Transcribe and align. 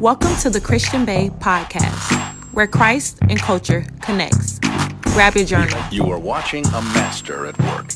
Welcome 0.00 0.34
to 0.38 0.50
the 0.50 0.60
Christian 0.60 1.04
Bae 1.04 1.28
podcast, 1.38 2.12
where 2.52 2.66
Christ 2.66 3.20
and 3.28 3.38
culture 3.38 3.86
connects. 4.02 4.58
Grab 5.02 5.36
your 5.36 5.44
journal. 5.44 5.80
You 5.92 6.10
are 6.10 6.18
watching 6.18 6.66
a 6.66 6.82
master 6.82 7.46
at 7.46 7.56
work. 7.60 7.90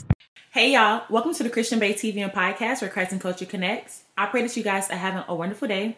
Hey 0.53 0.73
y'all, 0.75 1.03
welcome 1.11 1.35
to 1.35 1.43
the 1.43 1.51
Christian 1.51 1.81
Bae 1.81 1.93
TV 1.93 2.19
and 2.19 2.33
podcast 2.33 2.83
where 2.83 2.91
Christ 2.91 3.11
and 3.11 3.21
culture 3.21 3.47
connects. 3.47 4.05
I 4.17 4.27
pray 4.27 4.43
that 4.43 4.57
you 4.57 4.63
guys 4.63 4.89
are 4.91 4.97
having 4.97 5.25
a 5.27 5.35
wonderful 5.35 5.67
day. 5.67 5.97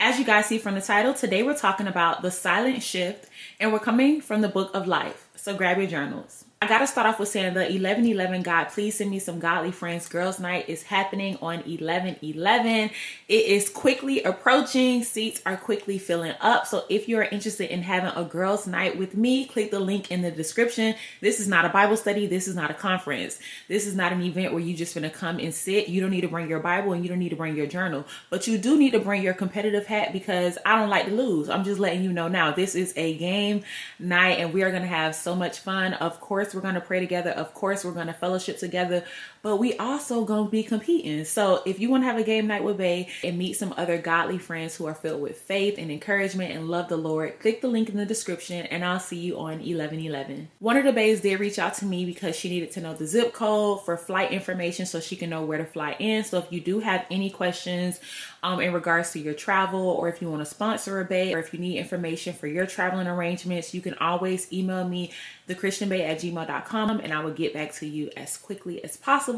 As 0.00 0.18
you 0.18 0.24
guys 0.24 0.46
see 0.46 0.58
from 0.58 0.74
the 0.74 0.80
title, 0.80 1.12
today 1.12 1.42
we're 1.42 1.56
talking 1.56 1.86
about 1.86 2.22
the 2.22 2.30
silent 2.30 2.82
shift 2.82 3.28
and 3.60 3.72
we're 3.72 3.78
coming 3.78 4.22
from 4.22 4.40
the 4.40 4.48
book 4.48 4.70
of 4.74 4.88
life. 4.88 5.28
So 5.36 5.54
grab 5.54 5.76
your 5.76 5.86
journals. 5.86 6.46
I 6.62 6.68
gotta 6.68 6.86
start 6.86 7.08
off 7.08 7.18
with 7.18 7.28
saying 7.28 7.54
the 7.54 7.62
1111 7.62 8.42
God, 8.42 8.66
please 8.66 8.94
send 8.94 9.10
me 9.10 9.18
some 9.18 9.40
godly 9.40 9.72
friends. 9.72 10.06
Girls' 10.06 10.38
night 10.38 10.68
is 10.68 10.84
happening 10.84 11.34
on 11.42 11.58
1111. 11.58 12.90
It 13.26 13.46
is 13.46 13.68
quickly 13.68 14.22
approaching. 14.22 15.02
Seats 15.02 15.42
are 15.44 15.56
quickly 15.56 15.98
filling 15.98 16.34
up. 16.40 16.68
So 16.68 16.84
if 16.88 17.08
you're 17.08 17.24
interested 17.24 17.72
in 17.72 17.82
having 17.82 18.12
a 18.14 18.22
girls' 18.22 18.68
night 18.68 18.96
with 18.96 19.16
me, 19.16 19.44
click 19.46 19.72
the 19.72 19.80
link 19.80 20.12
in 20.12 20.22
the 20.22 20.30
description. 20.30 20.94
This 21.20 21.40
is 21.40 21.48
not 21.48 21.64
a 21.64 21.68
Bible 21.68 21.96
study. 21.96 22.28
This 22.28 22.46
is 22.46 22.54
not 22.54 22.70
a 22.70 22.74
conference. 22.74 23.40
This 23.66 23.84
is 23.84 23.96
not 23.96 24.12
an 24.12 24.22
event 24.22 24.52
where 24.52 24.62
you 24.62 24.76
just 24.76 24.94
gonna 24.94 25.10
come 25.10 25.40
and 25.40 25.52
sit. 25.52 25.88
You 25.88 26.00
don't 26.00 26.10
need 26.10 26.20
to 26.20 26.28
bring 26.28 26.48
your 26.48 26.60
Bible 26.60 26.92
and 26.92 27.02
you 27.02 27.08
don't 27.08 27.18
need 27.18 27.30
to 27.30 27.36
bring 27.36 27.56
your 27.56 27.66
journal, 27.66 28.06
but 28.30 28.46
you 28.46 28.56
do 28.56 28.78
need 28.78 28.92
to 28.92 29.00
bring 29.00 29.20
your 29.20 29.34
competitive 29.34 29.88
hat 29.88 30.12
because 30.12 30.58
I 30.64 30.76
don't 30.76 30.90
like 30.90 31.06
to 31.06 31.12
lose. 31.12 31.48
I'm 31.48 31.64
just 31.64 31.80
letting 31.80 32.04
you 32.04 32.12
know 32.12 32.28
now. 32.28 32.52
This 32.52 32.76
is 32.76 32.92
a 32.94 33.16
game 33.16 33.64
night 33.98 34.38
and 34.38 34.52
we 34.52 34.62
are 34.62 34.70
gonna 34.70 34.86
have 34.86 35.16
so 35.16 35.34
much 35.34 35.58
fun. 35.58 35.94
Of 35.94 36.20
course 36.20 36.51
we're 36.54 36.60
going 36.60 36.74
to 36.74 36.80
pray 36.80 37.00
together. 37.00 37.30
Of 37.30 37.54
course, 37.54 37.84
we're 37.84 37.92
going 37.92 38.06
to 38.08 38.12
fellowship 38.12 38.58
together, 38.58 39.04
but 39.42 39.56
we 39.56 39.76
also 39.76 40.24
to 40.24 40.48
be 40.48 40.62
competing. 40.62 41.24
So 41.24 41.62
if 41.66 41.80
you 41.80 41.90
want 41.90 42.04
to 42.04 42.06
have 42.06 42.16
a 42.16 42.22
game 42.22 42.46
night 42.46 42.62
with 42.62 42.78
Bae 42.78 43.08
and 43.24 43.36
meet 43.36 43.54
some 43.54 43.74
other 43.76 43.98
godly 43.98 44.38
friends 44.38 44.76
who 44.76 44.86
are 44.86 44.94
filled 44.94 45.20
with 45.20 45.36
faith 45.36 45.74
and 45.78 45.90
encouragement 45.90 46.52
and 46.52 46.68
love 46.68 46.88
the 46.88 46.96
Lord, 46.96 47.40
click 47.40 47.60
the 47.60 47.68
link 47.68 47.88
in 47.88 47.96
the 47.96 48.06
description 48.06 48.66
and 48.66 48.84
I'll 48.84 49.00
see 49.00 49.18
you 49.18 49.36
on 49.38 49.58
1111. 49.58 50.48
One 50.60 50.76
of 50.76 50.84
the 50.84 50.92
Baes 50.92 51.20
did 51.20 51.40
reach 51.40 51.58
out 51.58 51.74
to 51.74 51.84
me 51.84 52.04
because 52.04 52.36
she 52.36 52.48
needed 52.48 52.70
to 52.72 52.80
know 52.80 52.94
the 52.94 53.06
zip 53.06 53.32
code 53.32 53.84
for 53.84 53.96
flight 53.96 54.30
information 54.30 54.86
so 54.86 55.00
she 55.00 55.16
can 55.16 55.30
know 55.30 55.42
where 55.42 55.58
to 55.58 55.66
fly 55.66 55.96
in. 55.98 56.22
So 56.22 56.38
if 56.38 56.52
you 56.52 56.60
do 56.60 56.78
have 56.78 57.04
any 57.10 57.28
questions 57.28 58.00
um, 58.44 58.60
in 58.60 58.72
regards 58.72 59.10
to 59.12 59.18
your 59.18 59.34
travel 59.34 59.88
or 59.88 60.08
if 60.08 60.22
you 60.22 60.30
want 60.30 60.42
to 60.42 60.46
sponsor 60.46 61.00
a 61.00 61.04
Bae 61.04 61.32
or 61.32 61.40
if 61.40 61.52
you 61.52 61.58
need 61.58 61.78
information 61.78 62.32
for 62.32 62.46
your 62.46 62.66
traveling 62.66 63.08
arrangements, 63.08 63.74
you 63.74 63.80
can 63.80 63.94
always 63.94 64.52
email 64.52 64.86
me 64.86 65.10
thechristianbae 65.48 66.08
at 66.08 66.20
gmail.com 66.20 67.00
and 67.00 67.12
I 67.12 67.24
will 67.24 67.32
get 67.32 67.52
back 67.52 67.72
to 67.74 67.86
you 67.86 68.10
as 68.16 68.36
quickly 68.36 68.82
as 68.84 68.96
possible 68.96 69.31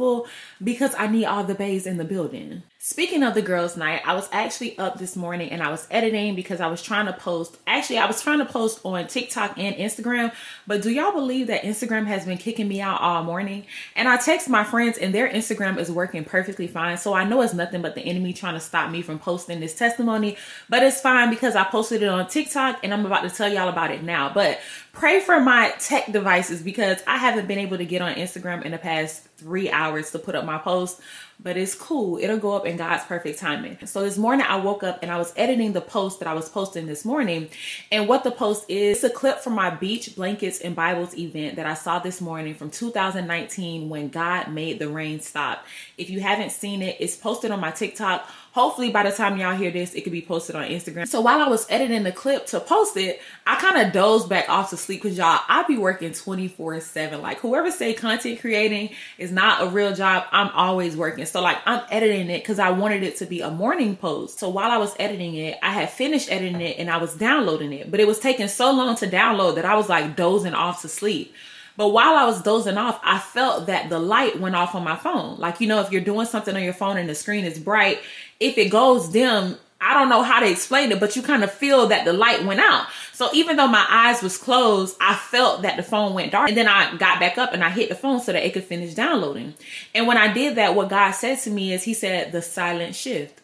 because 0.62 0.94
I 0.96 1.06
need 1.06 1.24
all 1.24 1.44
the 1.44 1.54
baes 1.54 1.86
in 1.86 1.96
the 1.96 2.04
building. 2.04 2.62
Speaking 2.86 3.22
of 3.22 3.32
the 3.32 3.40
girls' 3.40 3.78
night, 3.78 4.02
I 4.04 4.14
was 4.14 4.28
actually 4.30 4.76
up 4.76 4.98
this 4.98 5.16
morning 5.16 5.48
and 5.48 5.62
I 5.62 5.70
was 5.70 5.86
editing 5.90 6.34
because 6.34 6.60
I 6.60 6.66
was 6.66 6.82
trying 6.82 7.06
to 7.06 7.14
post. 7.14 7.56
Actually, 7.66 7.96
I 7.96 8.04
was 8.04 8.20
trying 8.20 8.40
to 8.40 8.44
post 8.44 8.78
on 8.84 9.06
TikTok 9.06 9.56
and 9.56 9.74
Instagram, 9.76 10.34
but 10.66 10.82
do 10.82 10.90
y'all 10.90 11.10
believe 11.10 11.46
that 11.46 11.62
Instagram 11.62 12.04
has 12.04 12.26
been 12.26 12.36
kicking 12.36 12.68
me 12.68 12.82
out 12.82 13.00
all 13.00 13.22
morning? 13.22 13.64
And 13.96 14.06
I 14.06 14.18
text 14.18 14.50
my 14.50 14.64
friends 14.64 14.98
and 14.98 15.14
their 15.14 15.30
Instagram 15.30 15.78
is 15.78 15.90
working 15.90 16.26
perfectly 16.26 16.66
fine. 16.66 16.98
So 16.98 17.14
I 17.14 17.24
know 17.24 17.40
it's 17.40 17.54
nothing 17.54 17.80
but 17.80 17.94
the 17.94 18.02
enemy 18.02 18.34
trying 18.34 18.52
to 18.52 18.60
stop 18.60 18.90
me 18.90 19.00
from 19.00 19.18
posting 19.18 19.60
this 19.60 19.74
testimony, 19.74 20.36
but 20.68 20.82
it's 20.82 21.00
fine 21.00 21.30
because 21.30 21.56
I 21.56 21.64
posted 21.64 22.02
it 22.02 22.08
on 22.10 22.28
TikTok 22.28 22.80
and 22.84 22.92
I'm 22.92 23.06
about 23.06 23.22
to 23.22 23.30
tell 23.30 23.50
y'all 23.50 23.70
about 23.70 23.92
it 23.92 24.02
now. 24.02 24.30
But 24.30 24.60
pray 24.92 25.20
for 25.20 25.40
my 25.40 25.72
tech 25.78 26.12
devices 26.12 26.60
because 26.60 27.02
I 27.06 27.16
haven't 27.16 27.48
been 27.48 27.58
able 27.58 27.78
to 27.78 27.86
get 27.86 28.02
on 28.02 28.14
Instagram 28.16 28.62
in 28.62 28.72
the 28.72 28.78
past 28.78 29.26
three 29.38 29.70
hours 29.70 30.10
to 30.10 30.18
put 30.18 30.34
up 30.34 30.44
my 30.44 30.58
post 30.58 31.00
but 31.40 31.56
it's 31.56 31.74
cool. 31.74 32.18
It'll 32.18 32.38
go 32.38 32.54
up 32.54 32.66
in 32.66 32.76
God's 32.76 33.04
perfect 33.04 33.38
timing. 33.38 33.78
So 33.86 34.02
this 34.02 34.16
morning 34.16 34.46
I 34.48 34.56
woke 34.56 34.82
up 34.82 35.00
and 35.02 35.10
I 35.10 35.18
was 35.18 35.32
editing 35.36 35.72
the 35.72 35.80
post 35.80 36.20
that 36.20 36.28
I 36.28 36.34
was 36.34 36.48
posting 36.48 36.86
this 36.86 37.04
morning. 37.04 37.48
And 37.90 38.08
what 38.08 38.24
the 38.24 38.30
post 38.30 38.64
is, 38.68 39.02
it's 39.02 39.04
a 39.04 39.10
clip 39.14 39.38
from 39.38 39.54
my 39.54 39.70
Beach 39.70 40.14
Blankets 40.16 40.60
and 40.60 40.74
Bibles 40.76 41.16
event 41.16 41.56
that 41.56 41.66
I 41.66 41.74
saw 41.74 41.98
this 41.98 42.20
morning 42.20 42.54
from 42.54 42.70
2019 42.70 43.88
when 43.88 44.08
God 44.08 44.52
made 44.52 44.78
the 44.78 44.88
rain 44.88 45.20
stop. 45.20 45.64
If 45.98 46.10
you 46.10 46.20
haven't 46.20 46.50
seen 46.50 46.82
it, 46.82 46.96
it's 47.00 47.16
posted 47.16 47.50
on 47.50 47.60
my 47.60 47.70
TikTok 47.70 48.28
Hopefully, 48.54 48.90
by 48.90 49.02
the 49.02 49.10
time 49.10 49.36
y'all 49.36 49.56
hear 49.56 49.72
this, 49.72 49.94
it 49.94 50.02
could 50.02 50.12
be 50.12 50.22
posted 50.22 50.54
on 50.54 50.62
Instagram. 50.68 51.08
So 51.08 51.20
while 51.20 51.42
I 51.42 51.48
was 51.48 51.66
editing 51.68 52.04
the 52.04 52.12
clip 52.12 52.46
to 52.46 52.60
post 52.60 52.96
it, 52.96 53.20
I 53.44 53.56
kind 53.56 53.84
of 53.84 53.92
dozed 53.92 54.28
back 54.28 54.48
off 54.48 54.70
to 54.70 54.76
sleep 54.76 55.02
because 55.02 55.18
y'all, 55.18 55.40
I 55.48 55.64
be 55.64 55.76
working 55.76 56.12
24 56.12 56.80
7. 56.80 57.20
Like, 57.20 57.40
whoever 57.40 57.72
say 57.72 57.94
content 57.94 58.40
creating 58.40 58.90
is 59.18 59.32
not 59.32 59.60
a 59.60 59.66
real 59.66 59.92
job, 59.92 60.26
I'm 60.30 60.50
always 60.50 60.96
working. 60.96 61.26
So, 61.26 61.42
like, 61.42 61.58
I'm 61.66 61.82
editing 61.90 62.30
it 62.30 62.44
because 62.44 62.60
I 62.60 62.70
wanted 62.70 63.02
it 63.02 63.16
to 63.16 63.26
be 63.26 63.40
a 63.40 63.50
morning 63.50 63.96
post. 63.96 64.38
So 64.38 64.50
while 64.50 64.70
I 64.70 64.76
was 64.76 64.94
editing 65.00 65.34
it, 65.34 65.58
I 65.60 65.72
had 65.72 65.90
finished 65.90 66.30
editing 66.30 66.60
it 66.60 66.78
and 66.78 66.88
I 66.88 66.98
was 66.98 67.16
downloading 67.16 67.72
it, 67.72 67.90
but 67.90 67.98
it 67.98 68.06
was 68.06 68.20
taking 68.20 68.46
so 68.46 68.70
long 68.70 68.94
to 68.98 69.08
download 69.08 69.56
that 69.56 69.64
I 69.64 69.74
was 69.74 69.88
like 69.88 70.14
dozing 70.14 70.54
off 70.54 70.80
to 70.82 70.88
sleep. 70.88 71.34
But 71.76 71.88
while 71.88 72.14
I 72.16 72.24
was 72.24 72.42
dozing 72.42 72.78
off, 72.78 73.00
I 73.02 73.18
felt 73.18 73.66
that 73.66 73.88
the 73.88 73.98
light 73.98 74.38
went 74.38 74.54
off 74.54 74.74
on 74.74 74.84
my 74.84 74.96
phone. 74.96 75.38
Like, 75.38 75.60
you 75.60 75.66
know, 75.66 75.80
if 75.80 75.90
you're 75.90 76.00
doing 76.00 76.26
something 76.26 76.54
on 76.54 76.62
your 76.62 76.72
phone 76.72 76.96
and 76.96 77.08
the 77.08 77.14
screen 77.14 77.44
is 77.44 77.58
bright, 77.58 78.00
if 78.38 78.56
it 78.58 78.70
goes 78.70 79.08
dim, 79.08 79.56
I 79.80 79.92
don't 79.92 80.08
know 80.08 80.22
how 80.22 80.40
to 80.40 80.50
explain 80.50 80.92
it, 80.92 81.00
but 81.00 81.14
you 81.14 81.22
kind 81.22 81.44
of 81.44 81.52
feel 81.52 81.88
that 81.88 82.04
the 82.04 82.12
light 82.12 82.44
went 82.44 82.60
out. 82.60 82.86
So 83.12 83.28
even 83.34 83.56
though 83.56 83.66
my 83.66 83.84
eyes 83.88 84.22
was 84.22 84.38
closed, 84.38 84.96
I 85.00 85.14
felt 85.14 85.62
that 85.62 85.76
the 85.76 85.82
phone 85.82 86.14
went 86.14 86.32
dark. 86.32 86.48
And 86.48 86.56
then 86.56 86.68
I 86.68 86.96
got 86.96 87.20
back 87.20 87.36
up 87.36 87.52
and 87.52 87.62
I 87.62 87.70
hit 87.70 87.90
the 87.90 87.94
phone 87.94 88.20
so 88.20 88.32
that 88.32 88.46
it 88.46 88.54
could 88.54 88.64
finish 88.64 88.94
downloading. 88.94 89.54
And 89.94 90.06
when 90.06 90.16
I 90.16 90.32
did 90.32 90.56
that, 90.56 90.74
what 90.74 90.88
God 90.88 91.10
said 91.10 91.38
to 91.40 91.50
me 91.50 91.72
is 91.72 91.82
he 91.82 91.92
said 91.92 92.32
the 92.32 92.40
silent 92.40 92.94
shift. 92.94 93.40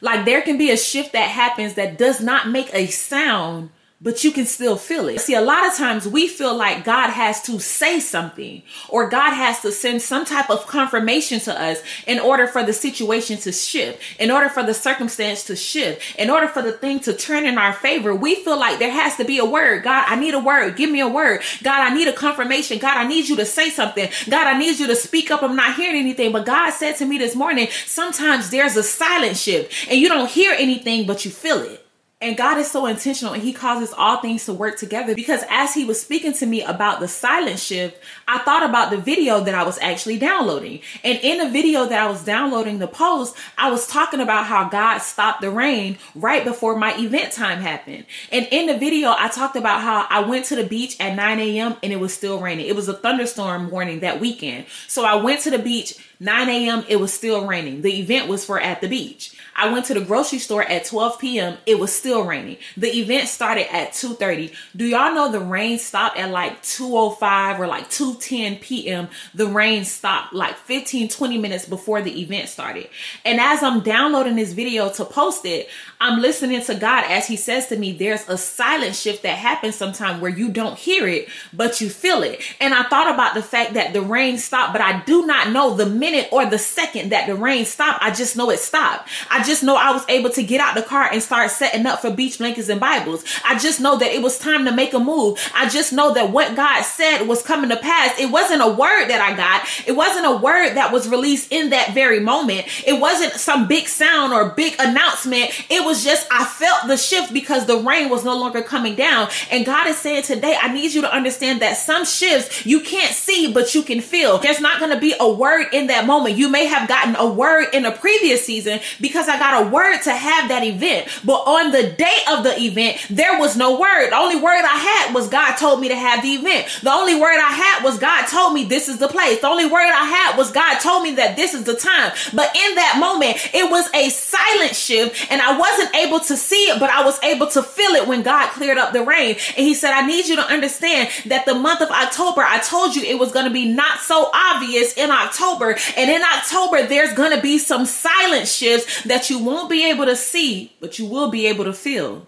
Like 0.00 0.24
there 0.24 0.42
can 0.42 0.58
be 0.58 0.70
a 0.70 0.76
shift 0.76 1.12
that 1.12 1.28
happens 1.30 1.74
that 1.74 1.98
does 1.98 2.20
not 2.20 2.48
make 2.48 2.72
a 2.72 2.86
sound, 2.86 3.70
but 4.04 4.22
you 4.22 4.30
can 4.30 4.44
still 4.44 4.76
feel 4.76 5.08
it. 5.08 5.20
See, 5.20 5.34
a 5.34 5.40
lot 5.40 5.66
of 5.66 5.74
times 5.74 6.06
we 6.06 6.28
feel 6.28 6.54
like 6.54 6.84
God 6.84 7.08
has 7.10 7.42
to 7.42 7.58
say 7.58 7.98
something 7.98 8.62
or 8.90 9.08
God 9.08 9.32
has 9.32 9.62
to 9.62 9.72
send 9.72 10.02
some 10.02 10.26
type 10.26 10.50
of 10.50 10.66
confirmation 10.66 11.40
to 11.40 11.60
us 11.60 11.82
in 12.06 12.20
order 12.20 12.46
for 12.46 12.62
the 12.62 12.74
situation 12.74 13.38
to 13.38 13.50
shift, 13.50 14.00
in 14.20 14.30
order 14.30 14.50
for 14.50 14.62
the 14.62 14.74
circumstance 14.74 15.44
to 15.44 15.56
shift, 15.56 16.18
in 16.18 16.28
order 16.28 16.46
for 16.46 16.60
the 16.60 16.72
thing 16.72 17.00
to 17.00 17.14
turn 17.14 17.46
in 17.46 17.56
our 17.56 17.72
favor. 17.72 18.14
We 18.14 18.34
feel 18.36 18.60
like 18.60 18.78
there 18.78 18.92
has 18.92 19.16
to 19.16 19.24
be 19.24 19.38
a 19.38 19.44
word. 19.44 19.82
God, 19.82 20.04
I 20.06 20.16
need 20.16 20.34
a 20.34 20.38
word. 20.38 20.76
Give 20.76 20.90
me 20.90 21.00
a 21.00 21.08
word. 21.08 21.40
God, 21.62 21.80
I 21.80 21.94
need 21.94 22.06
a 22.06 22.12
confirmation. 22.12 22.78
God, 22.78 22.98
I 22.98 23.08
need 23.08 23.28
you 23.28 23.36
to 23.36 23.46
say 23.46 23.70
something. 23.70 24.10
God, 24.28 24.46
I 24.46 24.58
need 24.58 24.78
you 24.78 24.86
to 24.86 24.96
speak 24.96 25.30
up. 25.30 25.42
I'm 25.42 25.56
not 25.56 25.76
hearing 25.76 25.96
anything. 25.96 26.30
But 26.30 26.44
God 26.44 26.70
said 26.72 26.96
to 26.96 27.06
me 27.06 27.16
this 27.16 27.34
morning, 27.34 27.68
sometimes 27.86 28.50
there's 28.50 28.76
a 28.76 28.82
silent 28.82 29.38
shift 29.38 29.88
and 29.88 29.98
you 29.98 30.08
don't 30.08 30.28
hear 30.28 30.54
anything, 30.58 31.06
but 31.06 31.24
you 31.24 31.30
feel 31.30 31.62
it. 31.62 31.83
And 32.24 32.38
God 32.38 32.56
is 32.56 32.70
so 32.70 32.86
intentional 32.86 33.34
and 33.34 33.42
He 33.42 33.52
causes 33.52 33.92
all 33.92 34.16
things 34.16 34.46
to 34.46 34.54
work 34.54 34.78
together 34.78 35.14
because 35.14 35.44
as 35.50 35.74
He 35.74 35.84
was 35.84 36.00
speaking 36.00 36.32
to 36.32 36.46
me 36.46 36.62
about 36.62 37.00
the 37.00 37.06
silent 37.06 37.58
shift, 37.58 38.02
I 38.26 38.38
thought 38.38 38.62
about 38.62 38.88
the 38.88 38.96
video 38.96 39.40
that 39.40 39.54
I 39.54 39.62
was 39.62 39.78
actually 39.80 40.18
downloading. 40.18 40.80
And 41.04 41.18
in 41.22 41.36
the 41.36 41.50
video 41.50 41.84
that 41.84 42.02
I 42.02 42.08
was 42.08 42.24
downloading, 42.24 42.78
the 42.78 42.88
post, 42.88 43.36
I 43.58 43.70
was 43.70 43.86
talking 43.86 44.20
about 44.20 44.46
how 44.46 44.70
God 44.70 45.00
stopped 45.00 45.42
the 45.42 45.50
rain 45.50 45.98
right 46.14 46.42
before 46.42 46.78
my 46.78 46.96
event 46.96 47.34
time 47.34 47.60
happened. 47.60 48.06
And 48.32 48.48
in 48.50 48.68
the 48.68 48.78
video, 48.78 49.14
I 49.18 49.28
talked 49.28 49.56
about 49.56 49.82
how 49.82 50.06
I 50.08 50.26
went 50.26 50.46
to 50.46 50.56
the 50.56 50.64
beach 50.64 50.96
at 51.00 51.14
9 51.14 51.40
a.m. 51.40 51.76
and 51.82 51.92
it 51.92 52.00
was 52.00 52.14
still 52.14 52.40
raining. 52.40 52.66
It 52.66 52.74
was 52.74 52.88
a 52.88 52.94
thunderstorm 52.94 53.70
warning 53.70 54.00
that 54.00 54.18
weekend. 54.18 54.64
So 54.88 55.04
I 55.04 55.16
went 55.16 55.42
to 55.42 55.50
the 55.50 55.58
beach 55.58 55.98
9 56.24 56.48
a.m. 56.48 56.84
It 56.88 56.96
was 56.96 57.12
still 57.12 57.46
raining. 57.46 57.82
The 57.82 58.00
event 58.00 58.28
was 58.28 58.46
for 58.46 58.58
at 58.58 58.80
the 58.80 58.88
beach. 58.88 59.36
I 59.54 59.70
went 59.70 59.84
to 59.86 59.94
the 59.94 60.00
grocery 60.00 60.38
store 60.38 60.62
at 60.62 60.86
12 60.86 61.18
p.m. 61.18 61.58
It 61.66 61.78
was 61.78 61.94
still 61.94 62.24
raining. 62.24 62.56
The 62.78 62.88
event 62.98 63.28
started 63.28 63.72
at 63.72 63.92
2:30. 63.92 64.54
Do 64.74 64.86
y'all 64.86 65.14
know 65.14 65.30
the 65.30 65.40
rain 65.40 65.78
stopped 65.78 66.16
at 66.16 66.30
like 66.30 66.62
2:05 66.62 67.58
or 67.58 67.66
like 67.66 67.90
2:10 67.90 68.60
p.m. 68.62 69.08
The 69.34 69.46
rain 69.46 69.84
stopped 69.84 70.32
like 70.32 70.56
15 70.56 71.10
20 71.10 71.38
minutes 71.38 71.66
before 71.66 72.00
the 72.00 72.22
event 72.22 72.48
started. 72.48 72.88
And 73.26 73.38
as 73.38 73.62
I'm 73.62 73.80
downloading 73.80 74.36
this 74.36 74.54
video 74.54 74.88
to 74.94 75.04
post 75.04 75.44
it, 75.44 75.68
I'm 76.04 76.20
listening 76.20 76.60
to 76.60 76.74
God 76.74 77.04
as 77.08 77.26
he 77.26 77.36
says 77.36 77.68
to 77.68 77.78
me 77.78 77.92
there's 77.92 78.28
a 78.28 78.36
silent 78.36 78.94
shift 78.94 79.22
that 79.22 79.38
happens 79.38 79.74
sometime 79.74 80.20
where 80.20 80.30
you 80.30 80.50
don't 80.50 80.78
hear 80.78 81.08
it 81.08 81.30
but 81.50 81.80
you 81.80 81.88
feel 81.88 82.22
it. 82.22 82.42
And 82.60 82.74
I 82.74 82.82
thought 82.82 83.14
about 83.14 83.32
the 83.32 83.42
fact 83.42 83.72
that 83.72 83.94
the 83.94 84.02
rain 84.02 84.36
stopped 84.36 84.74
but 84.74 84.82
I 84.82 85.00
do 85.04 85.24
not 85.24 85.50
know 85.50 85.74
the 85.74 85.86
minute 85.86 86.28
or 86.30 86.44
the 86.44 86.58
second 86.58 87.12
that 87.12 87.26
the 87.26 87.34
rain 87.34 87.64
stopped. 87.64 88.04
I 88.04 88.10
just 88.10 88.36
know 88.36 88.50
it 88.50 88.58
stopped. 88.58 89.08
I 89.30 89.42
just 89.44 89.62
know 89.62 89.76
I 89.76 89.92
was 89.92 90.04
able 90.10 90.28
to 90.28 90.42
get 90.42 90.60
out 90.60 90.74
the 90.74 90.82
car 90.82 91.08
and 91.10 91.22
start 91.22 91.50
setting 91.50 91.86
up 91.86 92.00
for 92.00 92.10
beach 92.10 92.36
blankets 92.36 92.68
and 92.68 92.78
Bibles. 92.78 93.24
I 93.42 93.58
just 93.58 93.80
know 93.80 93.96
that 93.96 94.12
it 94.12 94.20
was 94.20 94.38
time 94.38 94.66
to 94.66 94.72
make 94.72 94.92
a 94.92 95.00
move. 95.00 95.40
I 95.54 95.70
just 95.70 95.90
know 95.90 96.12
that 96.12 96.30
what 96.30 96.54
God 96.54 96.82
said 96.82 97.26
was 97.26 97.42
coming 97.42 97.70
to 97.70 97.78
pass. 97.78 98.20
It 98.20 98.30
wasn't 98.30 98.60
a 98.60 98.68
word 98.68 99.08
that 99.08 99.22
I 99.22 99.34
got. 99.34 99.66
It 99.86 99.92
wasn't 99.92 100.26
a 100.26 100.36
word 100.36 100.74
that 100.74 100.92
was 100.92 101.08
released 101.08 101.50
in 101.50 101.70
that 101.70 101.94
very 101.94 102.20
moment. 102.20 102.66
It 102.86 103.00
wasn't 103.00 103.32
some 103.40 103.68
big 103.68 103.88
sound 103.88 104.34
or 104.34 104.50
big 104.50 104.76
announcement. 104.78 105.50
It 105.70 105.82
was 105.82 105.93
just, 106.02 106.26
I 106.30 106.44
felt 106.44 106.88
the 106.88 106.96
shift 106.96 107.32
because 107.32 107.66
the 107.66 107.78
rain 107.78 108.08
was 108.08 108.24
no 108.24 108.36
longer 108.36 108.62
coming 108.62 108.94
down. 108.94 109.28
And 109.50 109.64
God 109.64 109.86
is 109.86 109.96
saying 109.98 110.24
today, 110.24 110.56
I 110.60 110.72
need 110.72 110.92
you 110.92 111.00
to 111.02 111.12
understand 111.12 111.62
that 111.62 111.76
some 111.76 112.04
shifts 112.04 112.66
you 112.66 112.80
can't 112.80 113.14
see, 113.14 113.52
but 113.52 113.74
you 113.74 113.82
can 113.82 114.00
feel. 114.00 114.38
There's 114.38 114.60
not 114.60 114.78
going 114.78 114.90
to 114.90 115.00
be 115.00 115.14
a 115.18 115.30
word 115.30 115.68
in 115.72 115.86
that 115.88 115.94
that 115.94 116.06
moment. 116.06 116.36
You 116.36 116.48
may 116.48 116.66
have 116.66 116.88
gotten 116.88 117.14
a 117.16 117.26
word 117.26 117.68
in 117.72 117.84
a 117.84 117.92
previous 117.92 118.44
season 118.44 118.80
because 119.00 119.28
I 119.28 119.38
got 119.38 119.66
a 119.66 119.70
word 119.70 120.00
to 120.02 120.12
have 120.12 120.48
that 120.48 120.64
event. 120.64 121.08
But 121.24 121.46
on 121.46 121.70
the 121.70 121.90
day 121.90 122.18
of 122.30 122.42
the 122.42 122.58
event, 122.60 122.98
there 123.10 123.38
was 123.38 123.56
no 123.56 123.78
word. 123.78 124.10
The 124.10 124.16
only 124.16 124.36
word 124.36 124.62
I 124.64 124.76
had 124.76 125.14
was 125.14 125.28
God 125.28 125.56
told 125.56 125.80
me 125.80 125.88
to 125.88 125.96
have 125.96 126.22
the 126.22 126.34
event. 126.34 126.66
The 126.82 126.90
only 126.90 127.14
word 127.14 127.38
I 127.38 127.52
had 127.52 127.84
was 127.84 127.98
God 127.98 128.26
told 128.26 128.54
me 128.54 128.64
this 128.64 128.88
is 128.88 128.98
the 128.98 129.08
place. 129.08 129.40
The 129.40 129.46
only 129.48 129.66
word 129.66 129.90
I 129.94 130.04
had 130.04 130.36
was 130.36 130.50
God 130.50 130.80
told 130.80 131.04
me 131.04 131.14
that 131.14 131.36
this 131.36 131.54
is 131.54 131.64
the 131.64 131.74
time. 131.74 132.12
But 132.32 132.54
in 132.56 132.74
that 132.74 132.96
moment, 132.98 133.38
it 133.54 133.70
was 133.70 133.88
a 133.94 134.10
silent 134.10 134.74
shift 134.74 135.30
and 135.30 135.40
I 135.40 135.56
wasn't 135.56 135.83
able 135.94 136.20
to 136.20 136.36
see 136.36 136.68
it, 136.68 136.78
but 136.80 136.90
I 136.90 137.04
was 137.04 137.22
able 137.22 137.46
to 137.48 137.62
feel 137.62 137.92
it 137.92 138.06
when 138.06 138.22
God 138.22 138.50
cleared 138.50 138.78
up 138.78 138.92
the 138.92 139.02
rain. 139.02 139.36
And 139.56 139.66
he 139.66 139.74
said, 139.74 139.92
I 139.92 140.06
need 140.06 140.26
you 140.26 140.36
to 140.36 140.42
understand 140.42 141.10
that 141.26 141.46
the 141.46 141.54
month 141.54 141.80
of 141.80 141.90
October, 141.90 142.42
I 142.42 142.58
told 142.58 142.94
you 142.94 143.02
it 143.02 143.18
was 143.18 143.32
going 143.32 143.46
to 143.46 143.52
be 143.52 143.68
not 143.68 144.00
so 144.00 144.30
obvious 144.32 144.94
in 144.96 145.10
October. 145.10 145.76
And 145.96 146.10
in 146.10 146.22
October, 146.22 146.86
there's 146.86 147.14
going 147.14 147.34
to 147.34 147.42
be 147.42 147.58
some 147.58 147.86
silent 147.86 148.48
shifts 148.48 149.02
that 149.04 149.30
you 149.30 149.38
won't 149.38 149.70
be 149.70 149.88
able 149.90 150.06
to 150.06 150.16
see, 150.16 150.72
but 150.80 150.98
you 150.98 151.06
will 151.06 151.30
be 151.30 151.46
able 151.46 151.64
to 151.64 151.72
feel. 151.72 152.26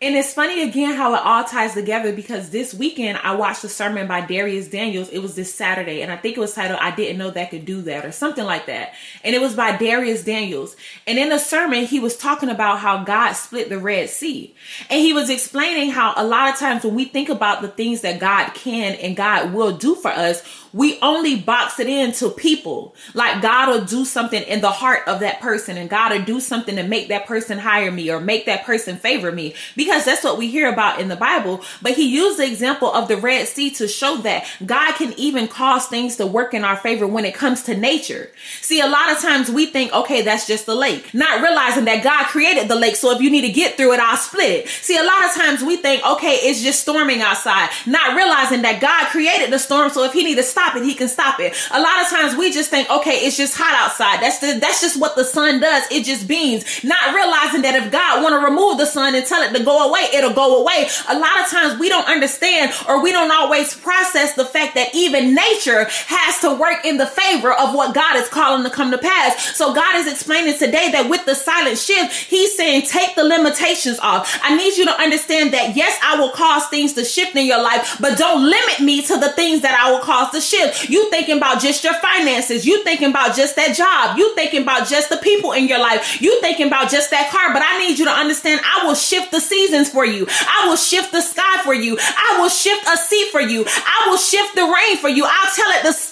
And 0.00 0.14
it's 0.14 0.32
funny 0.32 0.62
again 0.62 0.94
how 0.94 1.12
it 1.14 1.22
all 1.24 1.42
ties 1.42 1.74
together 1.74 2.12
because 2.12 2.50
this 2.50 2.72
weekend 2.72 3.18
I 3.20 3.34
watched 3.34 3.64
a 3.64 3.68
sermon 3.68 4.06
by 4.06 4.22
Dharius 4.22 4.70
Daniels. 4.70 5.08
It 5.08 5.18
was 5.18 5.34
this 5.34 5.52
Saturday, 5.52 6.02
and 6.02 6.12
I 6.12 6.16
think 6.16 6.36
it 6.36 6.40
was 6.40 6.54
titled 6.54 6.78
I 6.80 6.94
Didn't 6.94 7.18
Know 7.18 7.32
That 7.32 7.50
Could 7.50 7.64
Do 7.64 7.82
That 7.82 8.04
or 8.04 8.12
something 8.12 8.44
like 8.44 8.66
that. 8.66 8.94
And 9.24 9.34
it 9.34 9.40
was 9.40 9.56
by 9.56 9.72
Dharius 9.72 10.24
Daniels. 10.24 10.76
And 11.08 11.18
in 11.18 11.30
the 11.30 11.38
sermon, 11.38 11.84
he 11.84 11.98
was 11.98 12.16
talking 12.16 12.48
about 12.48 12.78
how 12.78 13.02
God 13.02 13.32
split 13.32 13.70
the 13.70 13.80
Red 13.80 14.08
Sea. 14.08 14.54
And 14.88 15.00
he 15.00 15.12
was 15.12 15.30
explaining 15.30 15.90
how 15.90 16.14
a 16.16 16.24
lot 16.24 16.48
of 16.48 16.60
times 16.60 16.84
when 16.84 16.94
we 16.94 17.06
think 17.06 17.28
about 17.28 17.60
the 17.60 17.68
things 17.68 18.02
that 18.02 18.20
God 18.20 18.50
can 18.54 18.94
and 18.94 19.16
God 19.16 19.52
will 19.52 19.76
do 19.76 19.96
for 19.96 20.12
us, 20.12 20.44
we 20.72 20.98
only 21.00 21.36
box 21.36 21.80
it 21.80 21.88
in 21.88 22.12
to 22.12 22.30
people. 22.30 22.94
Like 23.14 23.42
God 23.42 23.68
will 23.68 23.84
do 23.84 24.04
something 24.04 24.42
in 24.42 24.60
the 24.60 24.70
heart 24.70 25.08
of 25.08 25.20
that 25.20 25.40
person 25.40 25.76
and 25.76 25.90
God 25.90 26.12
will 26.12 26.24
do 26.24 26.40
something 26.40 26.76
to 26.76 26.82
make 26.82 27.08
that 27.08 27.26
person 27.26 27.58
hire 27.58 27.90
me 27.90 28.10
or 28.10 28.20
make 28.20 28.46
that 28.46 28.64
person 28.64 28.96
favor 28.96 29.32
me 29.32 29.54
because 29.76 29.87
that's 29.88 30.24
what 30.24 30.38
we 30.38 30.48
hear 30.48 30.70
about 30.70 31.00
in 31.00 31.08
the 31.08 31.16
Bible. 31.16 31.62
But 31.82 31.92
he 31.92 32.08
used 32.08 32.38
the 32.38 32.46
example 32.46 32.92
of 32.92 33.08
the 33.08 33.16
Red 33.16 33.48
Sea 33.48 33.70
to 33.70 33.88
show 33.88 34.16
that 34.18 34.46
God 34.64 34.94
can 34.94 35.12
even 35.18 35.48
cause 35.48 35.86
things 35.86 36.16
to 36.16 36.26
work 36.26 36.54
in 36.54 36.64
our 36.64 36.76
favor 36.76 37.06
when 37.06 37.24
it 37.24 37.34
comes 37.34 37.62
to 37.64 37.76
nature. 37.76 38.30
See, 38.60 38.80
a 38.80 38.86
lot 38.86 39.10
of 39.10 39.18
times 39.20 39.50
we 39.50 39.66
think, 39.66 39.92
okay, 39.92 40.22
that's 40.22 40.46
just 40.46 40.66
the 40.66 40.74
lake, 40.74 41.12
not 41.14 41.42
realizing 41.42 41.84
that 41.86 42.04
God 42.04 42.26
created 42.26 42.68
the 42.68 42.74
lake. 42.74 42.96
So 42.96 43.10
if 43.12 43.20
you 43.20 43.30
need 43.30 43.42
to 43.42 43.52
get 43.52 43.76
through 43.76 43.92
it, 43.92 44.00
I'll 44.00 44.16
split 44.16 44.50
it. 44.50 44.68
See, 44.68 44.96
a 44.98 45.02
lot 45.02 45.24
of 45.24 45.34
times 45.34 45.62
we 45.62 45.76
think, 45.76 46.04
okay, 46.06 46.34
it's 46.34 46.62
just 46.62 46.80
storming 46.80 47.20
outside, 47.20 47.70
not 47.86 48.16
realizing 48.16 48.62
that 48.62 48.80
God 48.80 49.08
created 49.08 49.52
the 49.52 49.58
storm. 49.58 49.90
So 49.90 50.04
if 50.04 50.12
he 50.12 50.24
need 50.24 50.36
to 50.36 50.42
stop 50.42 50.76
it, 50.76 50.84
he 50.84 50.94
can 50.94 51.08
stop 51.08 51.40
it. 51.40 51.54
A 51.70 51.80
lot 51.80 52.02
of 52.02 52.08
times 52.08 52.36
we 52.36 52.52
just 52.52 52.70
think, 52.70 52.90
okay, 52.90 53.26
it's 53.26 53.36
just 53.36 53.56
hot 53.56 53.74
outside. 53.74 54.22
That's 54.22 54.38
the, 54.38 54.58
that's 54.60 54.80
just 54.80 55.00
what 55.00 55.16
the 55.16 55.24
sun 55.24 55.60
does. 55.60 55.84
It 55.90 56.04
just 56.04 56.28
beams. 56.28 56.64
Not 56.84 57.14
realizing 57.14 57.62
that 57.62 57.74
if 57.74 57.90
God 57.90 58.22
want 58.22 58.34
to 58.34 58.44
remove 58.44 58.78
the 58.78 58.86
sun 58.86 59.14
and 59.14 59.24
tell 59.26 59.42
it 59.42 59.56
to 59.56 59.64
go 59.64 59.77
away, 59.86 60.08
it'll 60.14 60.32
go 60.32 60.62
away. 60.62 60.88
A 61.08 61.18
lot 61.18 61.40
of 61.40 61.48
times 61.48 61.78
we 61.78 61.88
don't 61.88 62.08
understand 62.08 62.72
or 62.88 63.02
we 63.02 63.12
don't 63.12 63.30
always 63.30 63.74
process 63.74 64.34
the 64.34 64.44
fact 64.44 64.74
that 64.74 64.94
even 64.94 65.34
nature 65.34 65.86
has 66.06 66.40
to 66.40 66.54
work 66.54 66.84
in 66.84 66.96
the 66.96 67.06
favor 67.06 67.52
of 67.52 67.74
what 67.74 67.94
God 67.94 68.16
is 68.16 68.28
calling 68.28 68.64
to 68.64 68.70
come 68.70 68.90
to 68.90 68.98
pass. 68.98 69.56
So 69.56 69.74
God 69.74 69.96
is 69.96 70.10
explaining 70.10 70.58
today 70.58 70.90
that 70.92 71.08
with 71.08 71.24
the 71.24 71.34
silent 71.34 71.78
shift, 71.78 72.14
he's 72.14 72.56
saying 72.56 72.82
take 72.82 73.14
the 73.16 73.24
limitations 73.24 73.98
off. 74.00 74.38
I 74.42 74.56
need 74.56 74.76
you 74.76 74.84
to 74.86 75.00
understand 75.00 75.52
that 75.54 75.76
yes, 75.76 75.98
I 76.02 76.18
will 76.18 76.30
cause 76.30 76.66
things 76.68 76.94
to 76.94 77.04
shift 77.04 77.36
in 77.36 77.46
your 77.46 77.62
life, 77.62 77.96
but 78.00 78.18
don't 78.18 78.44
limit 78.44 78.80
me 78.80 79.02
to 79.02 79.16
the 79.16 79.32
things 79.32 79.62
that 79.62 79.78
I 79.78 79.90
will 79.90 80.00
cause 80.00 80.30
to 80.32 80.40
shift. 80.40 80.88
You 80.88 81.10
thinking 81.10 81.36
about 81.36 81.60
just 81.60 81.84
your 81.84 81.94
finances. 81.94 82.66
You 82.66 82.82
thinking 82.84 83.10
about 83.10 83.36
just 83.36 83.56
that 83.56 83.74
job. 83.76 84.18
You 84.18 84.34
thinking 84.34 84.62
about 84.62 84.88
just 84.88 85.08
the 85.08 85.16
people 85.16 85.52
in 85.52 85.68
your 85.68 85.78
life. 85.78 86.20
You 86.20 86.40
thinking 86.40 86.66
about 86.66 86.90
just 86.90 87.10
that 87.10 87.30
car. 87.30 87.52
But 87.52 87.62
I 87.64 87.78
need 87.78 87.98
you 87.98 88.04
to 88.06 88.10
understand 88.10 88.60
I 88.64 88.86
will 88.86 88.94
shift 88.94 89.30
the 89.30 89.40
seasons 89.68 89.90
for 89.90 90.04
you. 90.04 90.26
I 90.46 90.66
will 90.68 90.76
shift 90.76 91.12
the 91.12 91.20
sky 91.20 91.62
for 91.62 91.74
you. 91.74 91.98
I 92.00 92.38
will 92.40 92.48
shift 92.48 92.86
a 92.88 92.96
seat 92.96 93.30
for 93.30 93.40
you. 93.40 93.64
I 93.66 94.06
will 94.08 94.16
shift 94.16 94.54
the 94.54 94.64
rain 94.64 94.96
for 94.96 95.08
you. 95.08 95.24
I'll 95.24 95.54
tell 95.54 95.70
it 95.70 95.94
stop. 95.94 96.07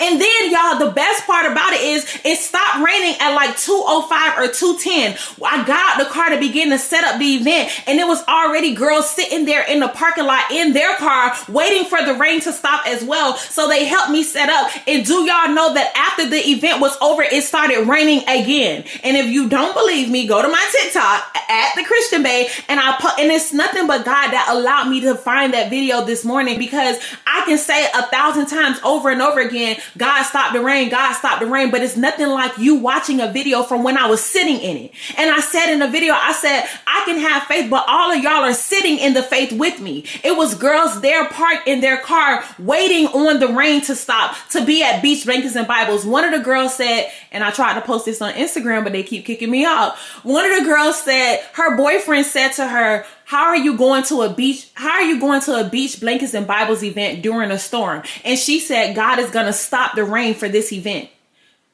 And 0.00 0.20
then 0.20 0.50
y'all, 0.50 0.78
the 0.78 0.92
best 0.92 1.26
part 1.26 1.50
about 1.50 1.72
it 1.72 1.82
is 1.82 2.20
it 2.24 2.38
stopped 2.38 2.84
raining 2.84 3.16
at 3.20 3.34
like 3.34 3.56
205 3.58 4.38
or 4.38 4.52
210. 4.52 5.16
I 5.44 5.66
got 5.66 5.98
out 5.98 6.04
the 6.04 6.10
car 6.10 6.30
to 6.30 6.38
begin 6.38 6.70
to 6.70 6.78
set 6.78 7.04
up 7.04 7.18
the 7.18 7.36
event 7.36 7.70
and 7.86 7.98
it 7.98 8.06
was 8.06 8.22
already 8.26 8.74
girls 8.74 9.10
sitting 9.10 9.44
there 9.44 9.64
in 9.66 9.80
the 9.80 9.88
parking 9.88 10.24
lot 10.24 10.50
in 10.50 10.72
their 10.72 10.96
car 10.96 11.36
waiting 11.48 11.84
for 11.84 12.02
the 12.04 12.14
rain 12.14 12.40
to 12.42 12.52
stop 12.52 12.86
as 12.86 13.02
well. 13.04 13.36
So 13.36 13.68
they 13.68 13.84
helped 13.84 14.10
me 14.10 14.22
set 14.22 14.48
up. 14.48 14.70
And 14.86 15.04
do 15.04 15.24
y'all 15.24 15.54
know 15.54 15.74
that 15.74 15.92
after 15.96 16.28
the 16.28 16.38
event 16.48 16.80
was 16.80 16.96
over, 17.00 17.22
it 17.22 17.42
started 17.44 17.86
raining 17.86 18.22
again. 18.22 18.84
And 19.02 19.16
if 19.16 19.26
you 19.26 19.48
don't 19.48 19.74
believe 19.74 20.08
me, 20.08 20.26
go 20.26 20.40
to 20.40 20.48
my 20.48 20.70
TikTok 20.72 21.36
at 21.48 21.74
the 21.76 21.84
Christian 21.84 22.22
Bae 22.22 22.48
and 22.68 22.80
I 22.80 22.96
put, 23.00 23.18
and 23.18 23.30
it's 23.30 23.52
nothing 23.52 23.86
but 23.86 24.04
God 24.04 24.30
that 24.30 24.48
allowed 24.50 24.88
me 24.88 25.00
to 25.02 25.14
find 25.14 25.54
that 25.54 25.70
video 25.70 26.04
this 26.04 26.24
morning 26.24 26.58
because 26.58 26.96
I 27.26 27.42
can 27.46 27.58
say 27.58 27.86
a 27.94 28.02
thousand 28.06 28.46
times 28.46 28.78
over 28.84 29.10
and 29.10 29.20
over 29.20 29.40
again, 29.40 29.80
God 29.96 30.22
stopped 30.24 30.54
the 30.54 30.60
rain, 30.60 30.90
God 30.90 31.14
stopped 31.14 31.40
the 31.40 31.46
rain, 31.46 31.70
but 31.70 31.82
it's 31.82 31.96
nothing 31.96 32.28
like 32.28 32.56
you 32.58 32.76
watching 32.76 33.20
a 33.20 33.30
video 33.30 33.62
from 33.62 33.82
when 33.82 33.96
I 33.96 34.06
was 34.06 34.22
sitting 34.22 34.58
in 34.60 34.76
it. 34.76 34.92
And 35.16 35.30
I 35.30 35.40
said 35.40 35.72
in 35.72 35.78
the 35.78 35.88
video, 35.88 36.14
I 36.14 36.32
said, 36.32 36.68
I 36.86 37.02
can 37.04 37.18
have 37.18 37.44
faith, 37.44 37.70
but 37.70 37.84
all 37.88 38.12
of 38.12 38.22
y'all 38.22 38.44
are 38.44 38.54
sitting 38.54 38.98
in 38.98 39.14
the 39.14 39.22
faith 39.22 39.52
with 39.52 39.80
me. 39.80 40.04
It 40.22 40.36
was 40.36 40.54
girls 40.54 41.00
there 41.00 41.28
parked 41.28 41.66
in 41.66 41.80
their 41.80 41.98
car 41.98 42.44
waiting 42.58 43.06
on 43.08 43.40
the 43.40 43.48
rain 43.48 43.80
to 43.82 43.94
stop 43.94 44.36
to 44.50 44.64
be 44.64 44.82
at 44.82 45.02
Beach 45.02 45.24
Blankets 45.24 45.56
and 45.56 45.66
Bibles. 45.66 46.04
One 46.04 46.24
of 46.24 46.32
the 46.32 46.44
girls 46.44 46.74
said, 46.74 47.10
and 47.32 47.44
I 47.44 47.50
tried 47.50 47.74
to 47.74 47.80
post 47.80 48.04
this 48.04 48.22
on 48.22 48.32
Instagram, 48.34 48.84
but 48.84 48.92
they 48.92 49.02
keep 49.02 49.24
kicking 49.24 49.50
me 49.50 49.64
out. 49.64 49.96
One 50.22 50.50
of 50.50 50.58
the 50.58 50.64
girls 50.64 51.00
said 51.02 51.42
her 51.54 51.76
boyfriend 51.76 52.26
said 52.26 52.52
to 52.52 52.66
her, 52.66 53.04
how 53.30 53.44
are 53.44 53.56
you 53.56 53.76
going 53.76 54.02
to 54.02 54.22
a 54.22 54.28
beach? 54.28 54.68
How 54.74 54.90
are 54.90 55.02
you 55.02 55.20
going 55.20 55.40
to 55.42 55.64
a 55.64 55.70
beach 55.70 56.00
blankets 56.00 56.34
and 56.34 56.48
Bibles 56.48 56.82
event 56.82 57.22
during 57.22 57.52
a 57.52 57.60
storm? 57.60 58.02
And 58.24 58.36
she 58.36 58.58
said, 58.58 58.96
God 58.96 59.20
is 59.20 59.30
going 59.30 59.46
to 59.46 59.52
stop 59.52 59.94
the 59.94 60.02
rain 60.02 60.34
for 60.34 60.48
this 60.48 60.72
event. 60.72 61.08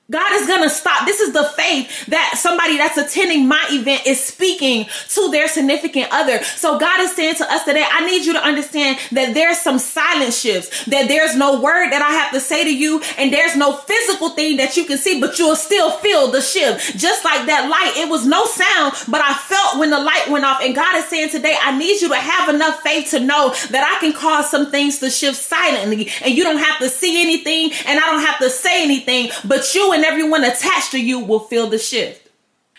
God 0.09 0.33
is 0.35 0.47
going 0.47 0.63
to 0.63 0.71
stop. 0.71 1.05
This 1.05 1.21
is 1.21 1.33
the 1.33 1.43
faith 1.43 2.07
that 2.07 2.35
somebody 2.37 2.77
that's 2.77 2.97
attending 2.97 3.49
my 3.49 3.67
event 3.71 4.07
is 4.07 4.25
speaking 4.25 4.87
to 5.09 5.31
their 5.33 5.49
significant 5.49 6.09
other. 6.13 6.45
So 6.45 6.79
God 6.79 7.01
is 7.01 7.17
saying 7.17 7.35
to 7.37 7.53
us 7.53 7.65
today, 7.65 7.85
I 7.91 8.07
need 8.07 8.25
you 8.25 8.33
to 8.35 8.43
understand 8.43 9.01
that 9.11 9.35
there's 9.35 9.59
some 9.59 9.81
silent 9.81 10.33
shifts, 10.33 10.85
that 10.85 11.09
there's 11.09 11.35
no 11.35 11.61
word 11.61 11.91
that 11.91 12.03
I 12.03 12.13
have 12.13 12.31
to 12.33 12.39
say 12.39 12.63
to 12.63 12.73
you, 12.73 13.03
and 13.19 13.33
there's 13.33 13.57
no 13.57 13.79
physical 13.79 14.31
thing 14.31 14.59
that 14.59 14.77
you 14.77 14.85
can 14.85 14.97
see, 14.97 15.21
but 15.21 15.41
you'll 15.41 15.57
still 15.57 15.91
feel 15.91 16.31
the 16.31 16.41
shift. 16.41 16.97
Just 16.97 17.25
like 17.25 17.47
that 17.47 17.69
light, 17.69 17.97
it 17.97 18.09
was 18.09 18.25
no 18.25 18.45
sound, 18.45 18.95
but 19.09 19.21
I 19.21 19.35
felt 19.35 19.81
when 19.81 19.91
the 19.91 19.99
light 19.99 20.29
went 20.31 20.45
off. 20.45 20.61
And 20.63 20.73
God 20.73 20.95
is 20.95 21.07
saying 21.07 21.31
today, 21.31 21.57
I 21.61 21.77
need 21.77 22.01
you 22.01 22.09
to 22.11 22.15
have 22.15 22.55
enough 22.55 22.81
faith 22.83 23.11
to 23.11 23.19
know 23.19 23.53
that 23.71 23.83
I 23.83 23.99
can 24.01 24.13
cause 24.13 24.53
some 24.53 24.71
things 24.71 25.01
to 25.01 25.11
shift 25.11 25.43
silently, 25.43 26.11
and 26.23 26.33
you 26.33 26.45
don't 26.45 26.59
have 26.59 26.79
to 26.79 26.89
see 26.89 27.21
anything, 27.21 27.73
and 27.87 27.99
I 27.99 28.07
don't 28.07 28.25
have 28.25 28.39
to 28.39 28.51
say 28.51 28.85
anything, 28.85 29.31
but 29.45 29.75
you 29.75 29.96
and 29.97 30.05
everyone 30.05 30.45
attached 30.45 30.91
to 30.91 31.03
you 31.03 31.21
will 31.21 31.41
feel 31.41 31.69
the 31.69 31.79
shift. 31.79 32.29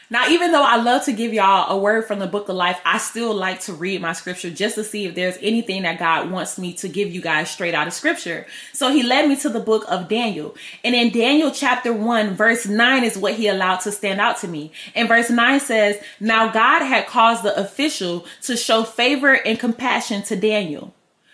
Now, 0.09 0.29
even 0.29 0.51
though 0.51 0.63
I 0.63 0.77
love 0.77 1.03
to 1.05 1.11
give 1.11 1.33
y'all 1.33 1.75
a 1.75 1.77
word 1.77 2.05
from 2.05 2.19
the 2.19 2.27
book 2.27 2.47
of 2.47 2.55
life, 2.55 2.79
I 2.85 2.99
still 2.99 3.33
like 3.33 3.59
to 3.61 3.73
read 3.73 4.01
my 4.01 4.13
scripture 4.13 4.51
just 4.51 4.75
to 4.75 4.83
see 4.83 5.05
if 5.05 5.15
there's 5.15 5.37
anything 5.41 5.81
that 5.81 5.99
God 5.99 6.29
wants 6.29 6.59
me 6.59 6.73
to 6.73 6.87
give 6.87 7.11
you 7.11 7.21
guys 7.21 7.49
straight 7.49 7.73
out 7.73 7.87
of 7.87 7.93
scripture. 7.93 8.45
So 8.71 8.89
he 8.89 9.01
led 9.01 9.27
me 9.27 9.35
to 9.37 9.49
the 9.49 9.59
book 9.59 9.83
of 9.89 10.07
Daniel. 10.07 10.55
And 10.85 10.93
in 10.93 11.11
Daniel 11.11 11.49
chapter 11.49 11.91
1, 11.91 12.35
verse 12.35 12.67
9 12.67 13.03
is 13.03 13.17
what 13.17 13.33
he 13.33 13.47
allowed 13.47 13.77
to 13.81 13.91
stand 13.91 14.21
out 14.21 14.37
to 14.37 14.47
me. 14.47 14.71
And 14.93 15.09
verse 15.09 15.31
9 15.31 15.59
says, 15.59 16.01
Now 16.19 16.51
God 16.51 16.85
had 16.85 17.07
caused 17.07 17.43
the 17.43 17.59
official 17.59 18.25
to 18.43 18.55
show 18.55 18.83
favor 18.83 19.33
and 19.33 19.59
compassion 19.59 20.21
to 20.23 20.35
Daniel. 20.35 20.93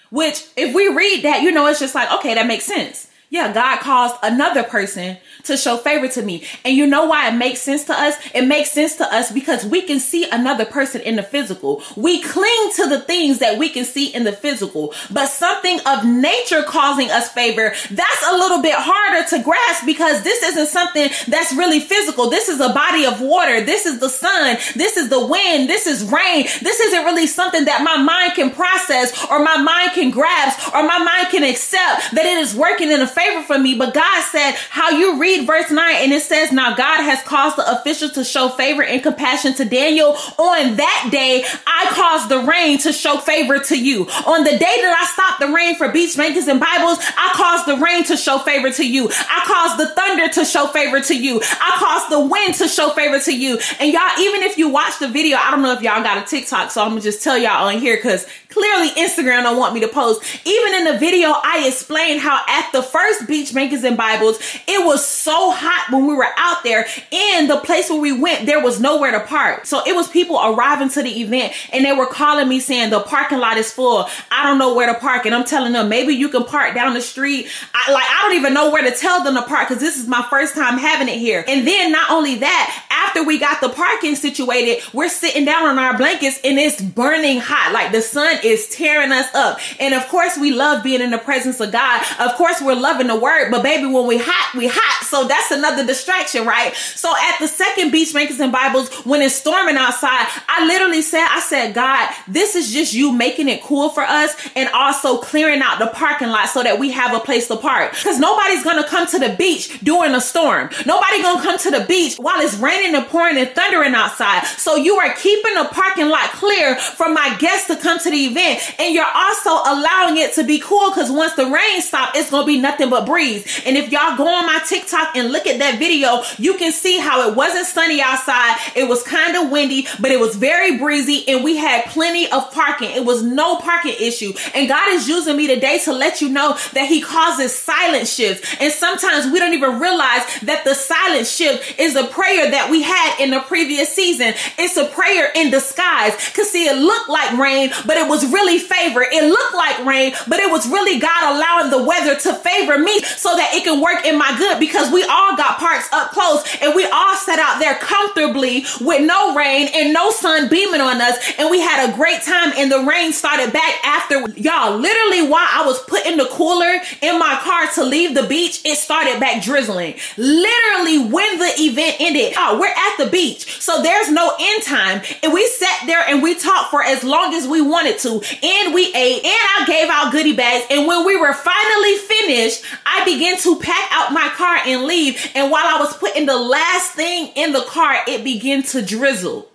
Which, 0.09 0.45
if 0.55 0.73
we 0.73 0.87
read 0.87 1.25
that, 1.25 1.41
you 1.41 1.51
know, 1.51 1.67
it's 1.67 1.79
just 1.79 1.93
like, 1.93 2.11
okay, 2.13 2.33
that 2.35 2.47
makes 2.47 2.63
sense 2.63 3.09
yeah, 3.33 3.51
God 3.51 3.79
caused 3.79 4.15
another 4.21 4.61
person 4.61 5.17
to 5.45 5.57
show 5.57 5.77
favor 5.77 6.07
to 6.07 6.21
me. 6.21 6.45
And 6.63 6.77
you 6.77 6.85
know 6.85 7.07
why 7.07 7.29
it 7.29 7.35
makes 7.35 7.61
sense 7.61 7.83
to 7.85 7.93
us? 7.93 8.15
It 8.31 8.45
makes 8.45 8.71
sense 8.71 8.95
to 8.97 9.11
us 9.11 9.31
because 9.31 9.65
we 9.65 9.81
can 9.81 9.99
see 9.99 10.29
another 10.29 10.65
person 10.65 11.01
in 11.01 11.15
the 11.15 11.23
physical. 11.23 11.81
We 11.95 12.21
cling 12.21 12.69
to 12.75 12.87
the 12.87 13.01
things 13.01 13.39
that 13.39 13.57
we 13.57 13.69
can 13.69 13.85
see 13.85 14.13
in 14.13 14.23
the 14.23 14.33
physical, 14.33 14.93
but 15.09 15.29
something 15.29 15.79
of 15.87 16.05
nature 16.05 16.61
causing 16.61 17.09
us 17.09 17.31
favor, 17.31 17.73
that's 17.89 18.23
a 18.31 18.37
little 18.37 18.61
bit 18.61 18.75
harder 18.75 19.27
to 19.29 19.41
grasp 19.41 19.83
because 19.83 20.21
this 20.21 20.43
isn't 20.43 20.67
something 20.67 21.09
that's 21.27 21.55
really 21.55 21.79
physical. 21.79 22.29
This 22.29 22.49
is 22.49 22.59
a 22.59 22.71
body 22.71 23.03
of 23.03 23.19
water. 23.19 23.61
This 23.61 23.87
is 23.87 23.99
the 23.99 24.09
sun. 24.09 24.57
This 24.75 24.95
is 24.95 25.09
the 25.09 25.25
wind. 25.25 25.67
This 25.67 25.87
is 25.87 26.03
rain. 26.03 26.45
This 26.61 26.79
isn't 26.79 27.03
really 27.03 27.25
something 27.25 27.65
that 27.65 27.83
my 27.83 27.97
mind 27.97 28.33
can 28.35 28.51
process 28.51 29.25
or 29.31 29.39
my 29.39 29.57
mind 29.57 29.93
can 29.93 30.11
grasp 30.11 30.71
or 30.71 30.83
my 30.83 30.99
mind 30.99 31.29
can 31.31 31.43
accept 31.43 32.13
that 32.13 32.27
it 32.27 32.37
is 32.37 32.55
working 32.55 32.91
in 32.91 33.01
a 33.01 33.07
favor 33.07 33.22
favor 33.23 33.43
for 33.43 33.57
me. 33.57 33.75
But 33.75 33.93
God 33.93 34.23
said, 34.23 34.53
how 34.69 34.89
you 34.89 35.19
read 35.19 35.47
verse 35.47 35.71
9 35.71 35.95
and 35.95 36.11
it 36.11 36.21
says, 36.21 36.51
Now 36.51 36.75
God 36.75 37.03
has 37.03 37.21
caused 37.23 37.57
the 37.57 37.79
official 37.79 38.09
to 38.09 38.23
show 38.23 38.49
favor 38.49 38.83
and 38.83 39.01
compassion 39.01 39.53
to 39.55 39.65
Daniel. 39.65 40.15
On 40.37 40.75
that 40.75 41.09
day, 41.11 41.43
I 41.67 41.87
caused 41.91 42.29
the 42.29 42.39
rain 42.39 42.77
to 42.79 42.93
show 42.93 43.17
favor 43.17 43.59
to 43.59 43.79
you. 43.79 44.03
On 44.25 44.43
the 44.43 44.51
day 44.51 44.59
that 44.59 44.97
I 44.99 45.05
stopped 45.13 45.39
the 45.39 45.53
rain 45.53 45.75
for 45.75 45.91
beach 45.91 46.17
makers 46.17 46.47
and 46.47 46.59
Bibles, 46.59 46.99
I 46.99 47.31
caused 47.35 47.67
the 47.67 47.77
rain 47.83 48.03
to 48.05 48.17
show 48.17 48.39
favor 48.39 48.71
to 48.71 48.87
you. 48.87 49.09
I 49.09 49.43
caused 49.45 49.79
the 49.79 49.93
thunder 49.93 50.29
to 50.33 50.45
show 50.45 50.67
favor 50.67 51.01
to 51.01 51.15
you. 51.15 51.41
I 51.43 51.75
caused 51.77 52.11
the 52.11 52.25
wind 52.25 52.55
to 52.55 52.67
show 52.67 52.89
favor 52.89 53.19
to 53.19 53.35
you. 53.35 53.59
And 53.79 53.93
y'all, 53.93 54.19
even 54.19 54.43
if 54.43 54.57
you 54.57 54.69
watch 54.69 54.99
the 54.99 55.07
video, 55.07 55.37
I 55.37 55.51
don't 55.51 55.61
know 55.61 55.73
if 55.73 55.81
y'all 55.81 56.03
got 56.03 56.23
a 56.23 56.29
TikTok, 56.29 56.71
so 56.71 56.81
I'm 56.81 56.89
gonna 56.89 57.01
just 57.01 57.23
tell 57.23 57.37
y'all 57.37 57.67
on 57.67 57.79
here 57.79 57.95
because 57.95 58.25
clearly 58.49 58.89
Instagram 58.89 59.43
don't 59.43 59.57
want 59.57 59.73
me 59.73 59.81
to 59.81 59.87
post. 59.87 60.23
Even 60.45 60.73
in 60.75 60.83
the 60.85 60.97
video, 60.97 61.29
I 61.29 61.65
explained 61.67 62.21
how 62.21 62.43
at 62.47 62.71
the 62.71 62.83
first 62.83 63.12
beach 63.21 63.53
makers 63.53 63.83
and 63.83 63.97
Bibles, 63.97 64.39
it 64.67 64.85
was 64.85 65.05
so 65.05 65.51
hot 65.51 65.91
when 65.91 66.07
we 66.07 66.13
were 66.13 66.27
out 66.37 66.63
there. 66.63 66.85
In 67.11 67.47
the 67.47 67.57
place 67.57 67.89
where 67.89 67.99
we 67.99 68.11
went, 68.11 68.45
there 68.45 68.61
was 68.61 68.79
nowhere 68.79 69.11
to 69.11 69.19
park. 69.19 69.65
So 69.65 69.81
it 69.85 69.95
was 69.95 70.07
people 70.07 70.39
arriving 70.41 70.89
to 70.89 71.03
the 71.03 71.21
event 71.21 71.53
and 71.71 71.85
they 71.85 71.93
were 71.93 72.07
calling 72.07 72.47
me 72.47 72.59
saying 72.59 72.89
the 72.89 73.01
parking 73.01 73.39
lot 73.39 73.57
is 73.57 73.71
full. 73.71 74.07
I 74.31 74.45
don't 74.45 74.57
know 74.57 74.73
where 74.73 74.91
to 74.91 74.99
park. 74.99 75.25
And 75.25 75.35
I'm 75.35 75.45
telling 75.45 75.73
them 75.73 75.89
maybe 75.89 76.13
you 76.13 76.29
can 76.29 76.45
park 76.45 76.75
down 76.75 76.93
the 76.93 77.01
street. 77.01 77.47
I 77.73 77.91
like 77.91 78.05
I 78.07 78.21
don't 78.23 78.37
even 78.37 78.53
know 78.53 78.71
where 78.71 78.83
to 78.83 78.95
tell 78.95 79.23
them 79.23 79.35
to 79.35 79.43
park 79.43 79.67
because 79.67 79.81
this 79.81 79.99
is 79.99 80.07
my 80.07 80.25
first 80.29 80.55
time 80.55 80.77
having 80.77 81.09
it 81.09 81.17
here. 81.17 81.43
And 81.47 81.67
then 81.67 81.91
not 81.91 82.11
only 82.11 82.35
that, 82.35 82.87
after 83.05 83.23
we 83.23 83.37
got 83.37 83.61
the 83.61 83.69
parking 83.69 84.15
situated, 84.15 84.83
we're 84.93 85.09
sitting 85.09 85.45
down 85.45 85.67
on 85.67 85.79
our 85.79 85.97
blankets 85.97 86.39
and 86.43 86.57
it's 86.57 86.81
burning 86.81 87.39
hot. 87.39 87.71
Like 87.73 87.91
the 87.91 88.01
sun 88.01 88.37
is 88.43 88.69
tearing 88.69 89.11
us 89.11 89.33
up. 89.35 89.59
And 89.79 89.93
of 89.93 90.07
course, 90.07 90.37
we 90.37 90.51
love 90.51 90.83
being 90.83 91.01
in 91.01 91.11
the 91.11 91.17
presence 91.17 91.59
of 91.59 91.71
God. 91.71 92.03
Of 92.19 92.35
course, 92.35 92.61
we're 92.61 92.75
loving 92.75 93.07
the 93.07 93.19
word. 93.19 93.51
But 93.51 93.63
baby, 93.63 93.85
when 93.85 94.07
we 94.07 94.17
hot, 94.19 94.57
we 94.57 94.67
hot. 94.67 95.05
So 95.05 95.27
that's 95.27 95.51
another 95.51 95.85
distraction, 95.85 96.45
right? 96.45 96.73
So 96.75 97.13
at 97.15 97.39
the 97.39 97.47
second 97.47 97.91
Beach 97.91 98.13
Makers 98.13 98.39
and 98.39 98.51
Bibles, 98.51 98.93
when 99.05 99.21
it's 99.21 99.35
storming 99.35 99.77
outside, 99.77 100.27
I 100.47 100.65
literally 100.65 101.01
said, 101.01 101.27
I 101.29 101.39
said, 101.39 101.73
God, 101.73 102.09
this 102.27 102.55
is 102.55 102.73
just 102.73 102.93
you 102.93 103.11
making 103.11 103.49
it 103.49 103.61
cool 103.63 103.89
for 103.89 104.03
us 104.03 104.35
and 104.55 104.69
also 104.69 105.17
clearing 105.17 105.61
out 105.61 105.79
the 105.79 105.87
parking 105.87 106.29
lot 106.29 106.49
so 106.49 106.63
that 106.63 106.79
we 106.79 106.91
have 106.91 107.15
a 107.15 107.19
place 107.19 107.47
to 107.47 107.57
park. 107.57 107.91
Because 107.91 108.19
nobody's 108.19 108.63
gonna 108.63 108.87
come 108.87 109.07
to 109.07 109.19
the 109.19 109.35
beach 109.37 109.79
during 109.81 110.13
a 110.13 110.21
storm. 110.21 110.69
Nobody 110.85 111.21
gonna 111.21 111.41
come 111.41 111.57
to 111.59 111.71
the 111.71 111.85
beach 111.85 112.17
while 112.17 112.39
it's 112.41 112.55
raining 112.57 112.92
and 112.93 113.05
pouring 113.07 113.37
and 113.37 113.49
thundering 113.49 113.93
outside. 113.93 114.45
So 114.45 114.75
you 114.75 114.95
are 114.97 115.13
keeping 115.15 115.53
the 115.55 115.65
parking 115.71 116.09
lot 116.09 116.29
clear 116.31 116.75
for 116.75 117.09
my 117.09 117.35
guests 117.39 117.67
to 117.67 117.75
come 117.75 117.99
to 117.99 118.09
the 118.09 118.25
event. 118.25 118.61
And 118.79 118.93
you're 118.93 119.05
also 119.13 119.49
allowing 119.49 120.17
it 120.17 120.33
to 120.35 120.43
be 120.43 120.59
cool 120.59 120.89
because 120.89 121.11
once 121.11 121.33
the 121.33 121.45
rain 121.45 121.81
stops, 121.81 122.17
it's 122.17 122.29
gonna 122.29 122.45
be 122.45 122.59
nothing 122.59 122.89
but 122.89 123.05
breeze. 123.05 123.61
And 123.65 123.77
if 123.77 123.91
y'all 123.91 124.17
go 124.17 124.27
on 124.27 124.45
my 124.45 124.59
TikTok 124.67 125.15
and 125.15 125.31
look 125.31 125.47
at 125.47 125.59
that 125.59 125.79
video, 125.79 126.23
you 126.37 126.55
can 126.55 126.71
see 126.71 126.99
how 126.99 127.29
it 127.29 127.35
wasn't 127.35 127.65
sunny 127.65 128.01
outside. 128.01 128.57
It 128.75 128.87
was 128.87 129.03
kind 129.03 129.35
of 129.35 129.51
windy, 129.51 129.87
but 129.99 130.11
it 130.11 130.19
was 130.19 130.35
very 130.35 130.77
breezy 130.77 131.23
and 131.27 131.43
we 131.43 131.57
had 131.57 131.85
plenty 131.85 132.31
of 132.31 132.51
parking. 132.51 132.91
It 132.91 133.05
was 133.05 133.23
no 133.23 133.57
parking 133.57 133.95
issue. 133.99 134.33
And 134.53 134.67
God 134.67 134.89
is 134.89 135.07
using 135.07 135.37
me 135.37 135.47
today 135.47 135.79
to 135.85 135.93
let 135.93 136.21
you 136.21 136.29
know 136.29 136.57
that 136.73 136.87
he 136.87 137.01
causes 137.01 137.55
silent 137.55 138.07
shifts. 138.07 138.55
And 138.59 138.71
sometimes 138.71 139.31
we 139.31 139.39
don't 139.39 139.53
even 139.53 139.79
realize 139.79 140.23
that 140.41 140.63
the 140.63 140.73
silent 140.73 141.27
shift 141.27 141.79
is 141.79 141.95
a 141.95 142.05
prayer 142.07 142.51
that 142.51 142.69
we 142.69 142.82
had 142.83 143.19
in 143.19 143.31
the 143.31 143.39
previous 143.41 143.93
season. 143.93 144.33
It's 144.57 144.77
a 144.77 144.85
prayer 144.89 145.31
in 145.35 145.51
disguise. 145.51 146.13
Cause 146.33 146.51
see, 146.51 146.67
it 146.67 146.77
looked 146.77 147.09
like 147.09 147.37
rain, 147.37 147.71
but 147.85 147.97
it 147.97 148.07
was 148.07 148.31
really 148.31 148.59
favor. 148.59 149.01
It 149.01 149.23
looked 149.23 149.55
like 149.55 149.85
rain, 149.85 150.13
but 150.27 150.39
it 150.39 150.51
was 150.51 150.67
really 150.67 150.99
God 150.99 151.35
allowing 151.35 151.71
the 151.71 151.83
weather 151.83 152.15
to 152.15 152.33
favor 152.35 152.77
me 152.77 153.01
so 153.01 153.35
that 153.35 153.53
it 153.53 153.63
can 153.63 153.81
work 153.81 154.05
in 154.05 154.17
my 154.17 154.37
good 154.37 154.59
because 154.59 154.91
we 154.91 155.03
all 155.03 155.35
got 155.35 155.57
parks 155.57 155.87
up 155.91 156.11
close 156.11 156.43
and 156.61 156.75
we 156.75 156.85
all 156.85 157.15
sat 157.15 157.39
out 157.39 157.59
there 157.59 157.75
comfortably 157.75 158.65
with 158.81 159.05
no 159.05 159.35
rain 159.35 159.69
and 159.73 159.93
no 159.93 160.11
sun 160.11 160.49
beaming 160.49 160.81
on 160.81 161.01
us. 161.01 161.17
And 161.37 161.49
we 161.49 161.61
had 161.61 161.89
a 161.89 161.95
great 161.95 162.21
time 162.21 162.53
and 162.57 162.71
the 162.71 162.83
rain 162.83 163.13
started 163.13 163.53
back 163.53 163.83
after 163.83 164.29
y'all 164.39 164.77
literally 164.77 165.27
while 165.27 165.47
I 165.49 165.65
was 165.65 165.81
putting 165.83 166.17
the 166.17 166.25
cooler 166.25 166.81
in 167.01 167.19
my 167.19 167.39
car 167.41 167.67
to 167.75 167.83
leave 167.83 168.15
the 168.15 168.23
beach, 168.23 168.61
it 168.65 168.77
started 168.77 169.19
back 169.19 169.43
drizzling. 169.43 169.95
Literally 170.17 170.99
when 171.09 171.39
the 171.39 171.51
event 171.57 171.97
ended, 171.99 172.33
we're 172.59 172.72
at 172.75 172.97
the 172.97 173.09
beach. 173.09 173.61
So 173.61 173.81
there's 173.81 174.11
no 174.11 174.35
end 174.39 174.63
time. 174.63 175.01
And 175.21 175.33
we 175.33 175.45
sat 175.47 175.85
there 175.85 176.03
and 176.07 176.21
we 176.21 176.35
talked 176.35 176.71
for 176.71 176.83
as 176.83 177.03
long 177.03 177.33
as 177.33 177.47
we 177.47 177.61
wanted 177.61 177.99
to. 177.99 178.21
And 178.43 178.73
we 178.73 178.93
ate 178.93 179.23
and 179.23 179.47
I 179.59 179.63
gave 179.67 179.89
out 179.89 180.11
goodie 180.11 180.35
bags. 180.35 180.65
And 180.69 180.87
when 180.87 181.05
we 181.05 181.15
were 181.15 181.33
finally 181.33 181.97
finished, 181.97 182.63
I 182.85 183.05
began 183.05 183.37
to 183.39 183.59
pack 183.59 183.89
out 183.91 184.13
my 184.13 184.29
car 184.29 184.57
and 184.65 184.83
leave. 184.83 185.31
And 185.35 185.51
while 185.51 185.65
I 185.65 185.79
was 185.79 185.95
putting 185.97 186.25
the 186.25 186.37
last 186.37 186.93
thing 186.93 187.31
in 187.35 187.53
the 187.53 187.61
car, 187.61 187.95
it 188.07 188.23
began 188.23 188.63
to 188.63 188.81
drizzle. 188.81 189.49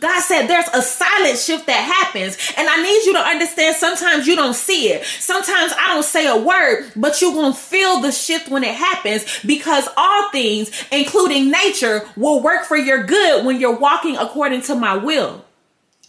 God 0.00 0.20
said 0.20 0.46
there's 0.46 0.68
a 0.72 0.82
silent 0.82 1.38
shift 1.38 1.66
that 1.66 1.82
happens. 1.82 2.36
And 2.56 2.68
I 2.68 2.82
need 2.82 3.04
you 3.04 3.12
to 3.14 3.20
understand 3.20 3.76
sometimes 3.76 4.26
you 4.26 4.36
don't 4.36 4.54
see 4.54 4.90
it. 4.90 5.04
Sometimes 5.04 5.72
I 5.76 5.94
don't 5.94 6.04
say 6.04 6.26
a 6.26 6.36
word, 6.36 6.92
but 6.94 7.20
you're 7.20 7.32
going 7.32 7.52
to 7.52 7.58
feel 7.58 8.00
the 8.00 8.12
shift 8.12 8.48
when 8.48 8.64
it 8.64 8.74
happens 8.74 9.24
because 9.44 9.88
all 9.96 10.30
things, 10.30 10.70
including 10.92 11.50
nature, 11.50 12.06
will 12.16 12.42
work 12.42 12.64
for 12.64 12.76
your 12.76 13.02
good 13.04 13.44
when 13.44 13.60
you're 13.60 13.76
walking 13.76 14.16
according 14.16 14.62
to 14.62 14.74
my 14.74 14.96
will. 14.96 15.44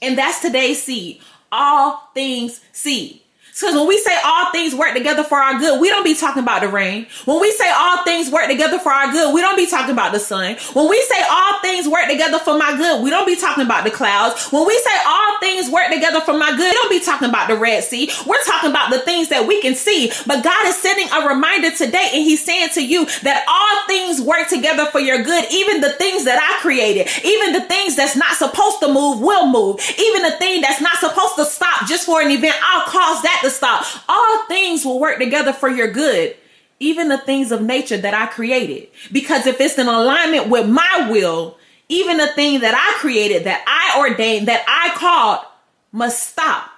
And 0.02 0.18
that's 0.18 0.40
today's 0.40 0.82
seed. 0.82 1.22
All 1.52 2.10
things 2.14 2.62
seed. 2.72 3.22
Because 3.60 3.76
when 3.76 3.88
we 3.88 3.98
say 3.98 4.16
all 4.24 4.52
things 4.54 4.74
work 4.74 4.94
together 4.94 5.24
for 5.24 5.38
our 5.38 5.60
good, 5.60 5.82
we 5.82 5.90
don't 5.90 6.06
be 6.06 6.16
talking 6.16 6.42
about 6.42 6.62
the 6.62 6.70
rain. 6.70 7.08
When 7.26 7.42
we 7.42 7.52
say 7.52 7.70
all 7.70 8.06
things 8.06 8.32
work 8.32 8.48
together 8.48 8.80
for 8.80 8.92
our 8.92 9.12
good, 9.12 9.34
we 9.34 9.42
don't 9.42 9.58
be 9.58 9.68
talking 9.68 9.92
about 9.92 10.14
the 10.14 10.20
sun. 10.20 10.56
When 10.74 10.90
we 10.90 11.02
say 11.02 11.22
all 11.30 11.60
things 11.60 11.86
work 11.86 12.08
together 12.08 12.40
for 12.40 12.58
my 12.58 12.78
good, 12.78 13.04
we 13.04 13.10
don't 13.10 13.26
be 13.26 13.36
talking 13.36 13.66
about 13.66 13.84
the 13.84 13.92
clouds. 13.92 14.48
When 14.52 14.66
we 14.66 14.78
say 14.80 14.96
all 15.06 15.40
things 15.42 15.70
work 15.70 15.92
together 15.92 16.22
for 16.22 16.38
my 16.38 16.52
good, 16.52 16.72
we 16.72 16.72
don't 16.72 16.90
be 16.90 17.02
talking 17.02 17.28
about 17.28 17.50
the 17.50 17.58
Red 17.58 17.84
Sea. 17.84 18.10
We're 18.26 18.44
talking 18.46 18.70
about 18.70 18.92
the 18.92 19.00
things 19.00 19.28
that 19.28 19.46
we 19.46 19.62
can 19.62 19.76
see. 19.76 20.10
But 20.26 20.42
God 20.42 20.68
is 20.68 20.78
sending 20.78 21.10
a 21.12 21.28
reminder 21.28 21.72
today 21.72 22.12
and 22.14 22.24
he's 22.24 22.44
saying 22.44 22.70
to 22.76 22.86
you 22.86 23.06
that 23.24 23.44
all 23.46 23.88
things 23.88 24.22
work 24.22 24.48
together 24.48 24.86
for 24.86 25.02
your 25.02 25.22
good. 25.22 25.46
Even 25.52 25.82
the 25.82 25.92
things 25.94 26.24
that 26.24 26.40
I 26.40 26.62
created, 26.62 27.10
even 27.26 27.52
the 27.52 27.68
things 27.68 27.98
that's 27.98 28.16
not 28.16 28.38
supposed 28.38 28.80
to 28.80 28.88
move 28.88 29.20
will 29.20 29.48
move. 29.48 29.82
Even 30.00 30.22
the 30.22 30.38
thing 30.38 30.62
that's 30.62 30.82
not 30.82 30.98
supposed 31.00 31.36
to 31.36 31.44
stop 31.44 31.88
just 31.90 32.06
for 32.06 32.22
an 32.22 32.32
event, 32.32 32.56
I'll 32.64 32.88
cause 32.88 33.22
that 33.24 33.42
to 33.44 33.49
stop. 33.50 33.86
All 34.08 34.46
things 34.48 34.86
will 34.86 35.00
work 35.00 35.20
together 35.20 35.54
for 35.54 35.70
your 35.70 35.92
good, 35.92 36.36
even 36.80 37.10
the 37.10 37.18
things 37.18 37.52
of 37.52 37.62
nature 37.62 37.98
that 37.98 38.14
I 38.14 38.28
created. 38.28 38.90
Because 39.12 39.48
if 39.48 39.60
it's 39.60 39.78
in 39.78 39.88
alignment 39.88 40.50
with 40.50 40.68
my 40.68 41.08
will, 41.10 41.58
even 41.90 42.18
the 42.18 42.28
thing 42.28 42.62
that 42.62 42.76
I 42.76 43.00
created, 43.00 43.46
that 43.46 43.64
I 43.68 44.00
ordained, 44.00 44.48
that 44.48 44.64
I 44.68 44.96
called, 44.98 45.46
must 45.92 46.30
stop 46.30 46.70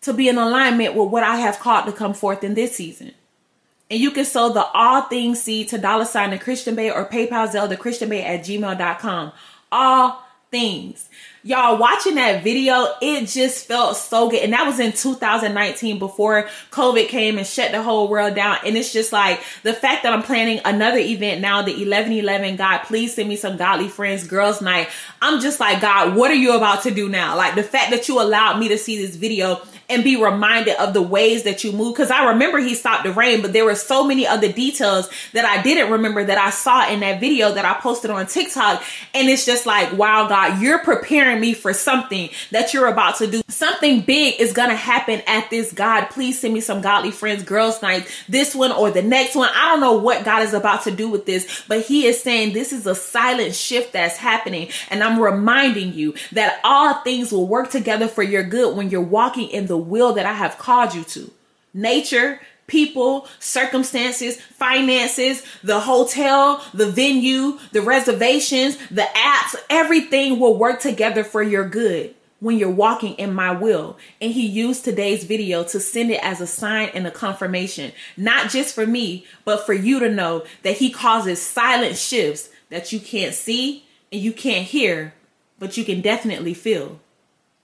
to 0.00 0.12
be 0.12 0.28
in 0.28 0.38
alignment 0.38 0.94
with 0.94 1.08
what 1.08 1.22
I 1.22 1.36
have 1.36 1.58
called 1.58 1.86
to 1.86 1.92
come 1.92 2.14
forth 2.14 2.42
in 2.42 2.54
this 2.54 2.76
season. 2.76 3.12
And 3.90 4.00
you 4.00 4.10
can 4.10 4.24
sow 4.24 4.52
the 4.52 4.66
all 4.66 5.02
things 5.02 5.40
seed 5.40 5.68
to 5.68 5.78
dollar 5.78 6.04
sign 6.04 6.30
the 6.30 6.38
Christian 6.38 6.74
Bae 6.74 6.90
or 6.90 7.08
PayPal 7.08 7.50
Zelda 7.50 7.76
Christian 7.76 8.08
Bae 8.08 8.20
at 8.20 8.40
gmail.com. 8.40 9.32
All 9.72 10.27
things. 10.50 11.08
Y'all 11.44 11.78
watching 11.78 12.16
that 12.16 12.42
video, 12.42 12.86
it 13.00 13.26
just 13.26 13.66
felt 13.66 13.96
so 13.96 14.28
good. 14.28 14.42
And 14.42 14.52
that 14.52 14.66
was 14.66 14.80
in 14.80 14.92
2019 14.92 15.98
before 15.98 16.48
COVID 16.70 17.08
came 17.08 17.38
and 17.38 17.46
shut 17.46 17.70
the 17.70 17.82
whole 17.82 18.08
world 18.08 18.34
down. 18.34 18.58
And 18.66 18.76
it's 18.76 18.92
just 18.92 19.12
like 19.12 19.40
the 19.62 19.72
fact 19.72 20.02
that 20.02 20.12
I'm 20.12 20.22
planning 20.22 20.60
another 20.64 20.98
event 20.98 21.40
now, 21.40 21.62
the 21.62 21.72
1111 21.72 22.56
God, 22.56 22.78
please 22.80 23.14
send 23.14 23.28
me 23.28 23.36
some 23.36 23.56
godly 23.56 23.88
friends 23.88 24.26
girls 24.26 24.60
night. 24.60 24.88
I'm 25.22 25.40
just 25.40 25.60
like, 25.60 25.80
God, 25.80 26.16
what 26.16 26.30
are 26.30 26.34
you 26.34 26.56
about 26.56 26.82
to 26.82 26.90
do 26.90 27.08
now? 27.08 27.36
Like 27.36 27.54
the 27.54 27.62
fact 27.62 27.92
that 27.92 28.08
you 28.08 28.20
allowed 28.20 28.58
me 28.58 28.68
to 28.68 28.78
see 28.78 28.98
this 28.98 29.16
video 29.16 29.62
and 29.90 30.04
be 30.04 30.22
reminded 30.22 30.76
of 30.76 30.92
the 30.92 31.02
ways 31.02 31.44
that 31.44 31.64
you 31.64 31.72
move. 31.72 31.96
Cause 31.96 32.10
I 32.10 32.30
remember 32.30 32.58
he 32.58 32.74
stopped 32.74 33.04
the 33.04 33.12
rain, 33.12 33.40
but 33.40 33.52
there 33.52 33.64
were 33.64 33.74
so 33.74 34.04
many 34.04 34.26
other 34.26 34.52
details 34.52 35.08
that 35.32 35.44
I 35.44 35.62
didn't 35.62 35.92
remember 35.92 36.24
that 36.24 36.36
I 36.36 36.50
saw 36.50 36.88
in 36.88 37.00
that 37.00 37.20
video 37.20 37.52
that 37.52 37.64
I 37.64 37.74
posted 37.80 38.10
on 38.10 38.26
TikTok. 38.26 38.82
And 39.14 39.28
it's 39.28 39.46
just 39.46 39.64
like, 39.64 39.96
wow, 39.96 40.28
God, 40.28 40.60
you're 40.60 40.80
preparing 40.80 41.40
me 41.40 41.54
for 41.54 41.72
something 41.72 42.28
that 42.50 42.74
you're 42.74 42.86
about 42.86 43.16
to 43.16 43.26
do. 43.26 43.42
Something 43.48 44.02
big 44.02 44.40
is 44.40 44.52
going 44.52 44.68
to 44.68 44.76
happen 44.76 45.22
at 45.26 45.48
this 45.48 45.72
God. 45.72 46.06
Please 46.10 46.38
send 46.38 46.52
me 46.52 46.60
some 46.60 46.82
godly 46.82 47.10
friends, 47.10 47.42
girls 47.42 47.80
night, 47.80 48.06
this 48.28 48.54
one 48.54 48.72
or 48.72 48.90
the 48.90 49.02
next 49.02 49.34
one. 49.34 49.48
I 49.54 49.70
don't 49.70 49.80
know 49.80 49.96
what 49.96 50.24
God 50.24 50.42
is 50.42 50.52
about 50.52 50.84
to 50.84 50.90
do 50.90 51.08
with 51.08 51.24
this, 51.24 51.64
but 51.66 51.80
he 51.80 52.06
is 52.06 52.22
saying 52.22 52.52
this 52.52 52.72
is 52.72 52.86
a 52.86 52.94
silent 52.94 53.54
shift 53.54 53.94
that's 53.94 54.18
happening. 54.18 54.68
And 54.90 55.02
I'm 55.02 55.18
reminding 55.18 55.94
you 55.94 56.14
that 56.32 56.60
all 56.62 56.94
things 57.02 57.32
will 57.32 57.46
work 57.46 57.70
together 57.70 58.06
for 58.06 58.22
your 58.22 58.42
good 58.42 58.76
when 58.76 58.90
you're 58.90 59.00
walking 59.00 59.48
in 59.48 59.66
the 59.66 59.77
will 59.78 60.12
that 60.14 60.26
I 60.26 60.34
have 60.34 60.58
called 60.58 60.94
you 60.94 61.04
to. 61.04 61.30
Nature, 61.74 62.40
people, 62.68 63.26
circumstances, 63.40 64.40
finances, 64.40 65.42
the 65.64 65.80
hotel, 65.80 66.64
the 66.72 66.90
venue, 66.90 67.58
the 67.72 67.82
reservations, 67.82 68.76
the 68.88 69.02
apps, 69.02 69.56
everything 69.68 70.38
will 70.38 70.56
work 70.56 70.80
together 70.80 71.24
for 71.24 71.42
your 71.42 71.68
good 71.68 72.14
when 72.40 72.56
you're 72.56 72.70
walking 72.70 73.14
in 73.14 73.34
my 73.34 73.50
will. 73.50 73.98
And 74.20 74.30
he 74.30 74.46
used 74.46 74.84
today's 74.84 75.24
video 75.24 75.64
to 75.64 75.80
send 75.80 76.10
it 76.10 76.22
as 76.22 76.40
a 76.40 76.46
sign 76.46 76.90
and 76.94 77.06
a 77.06 77.10
confirmation, 77.10 77.92
not 78.16 78.50
just 78.50 78.74
for 78.74 78.86
me, 78.86 79.26
but 79.44 79.66
for 79.66 79.72
you 79.72 79.98
to 80.00 80.08
know 80.08 80.44
that 80.62 80.76
he 80.76 80.90
causes 80.90 81.42
silent 81.42 81.96
shifts 81.96 82.50
that 82.70 82.92
you 82.92 83.00
can't 83.00 83.34
see 83.34 83.84
and 84.12 84.20
you 84.20 84.32
can't 84.32 84.66
hear, 84.66 85.14
but 85.58 85.76
you 85.76 85.84
can 85.84 86.00
definitely 86.00 86.54
feel. 86.54 87.00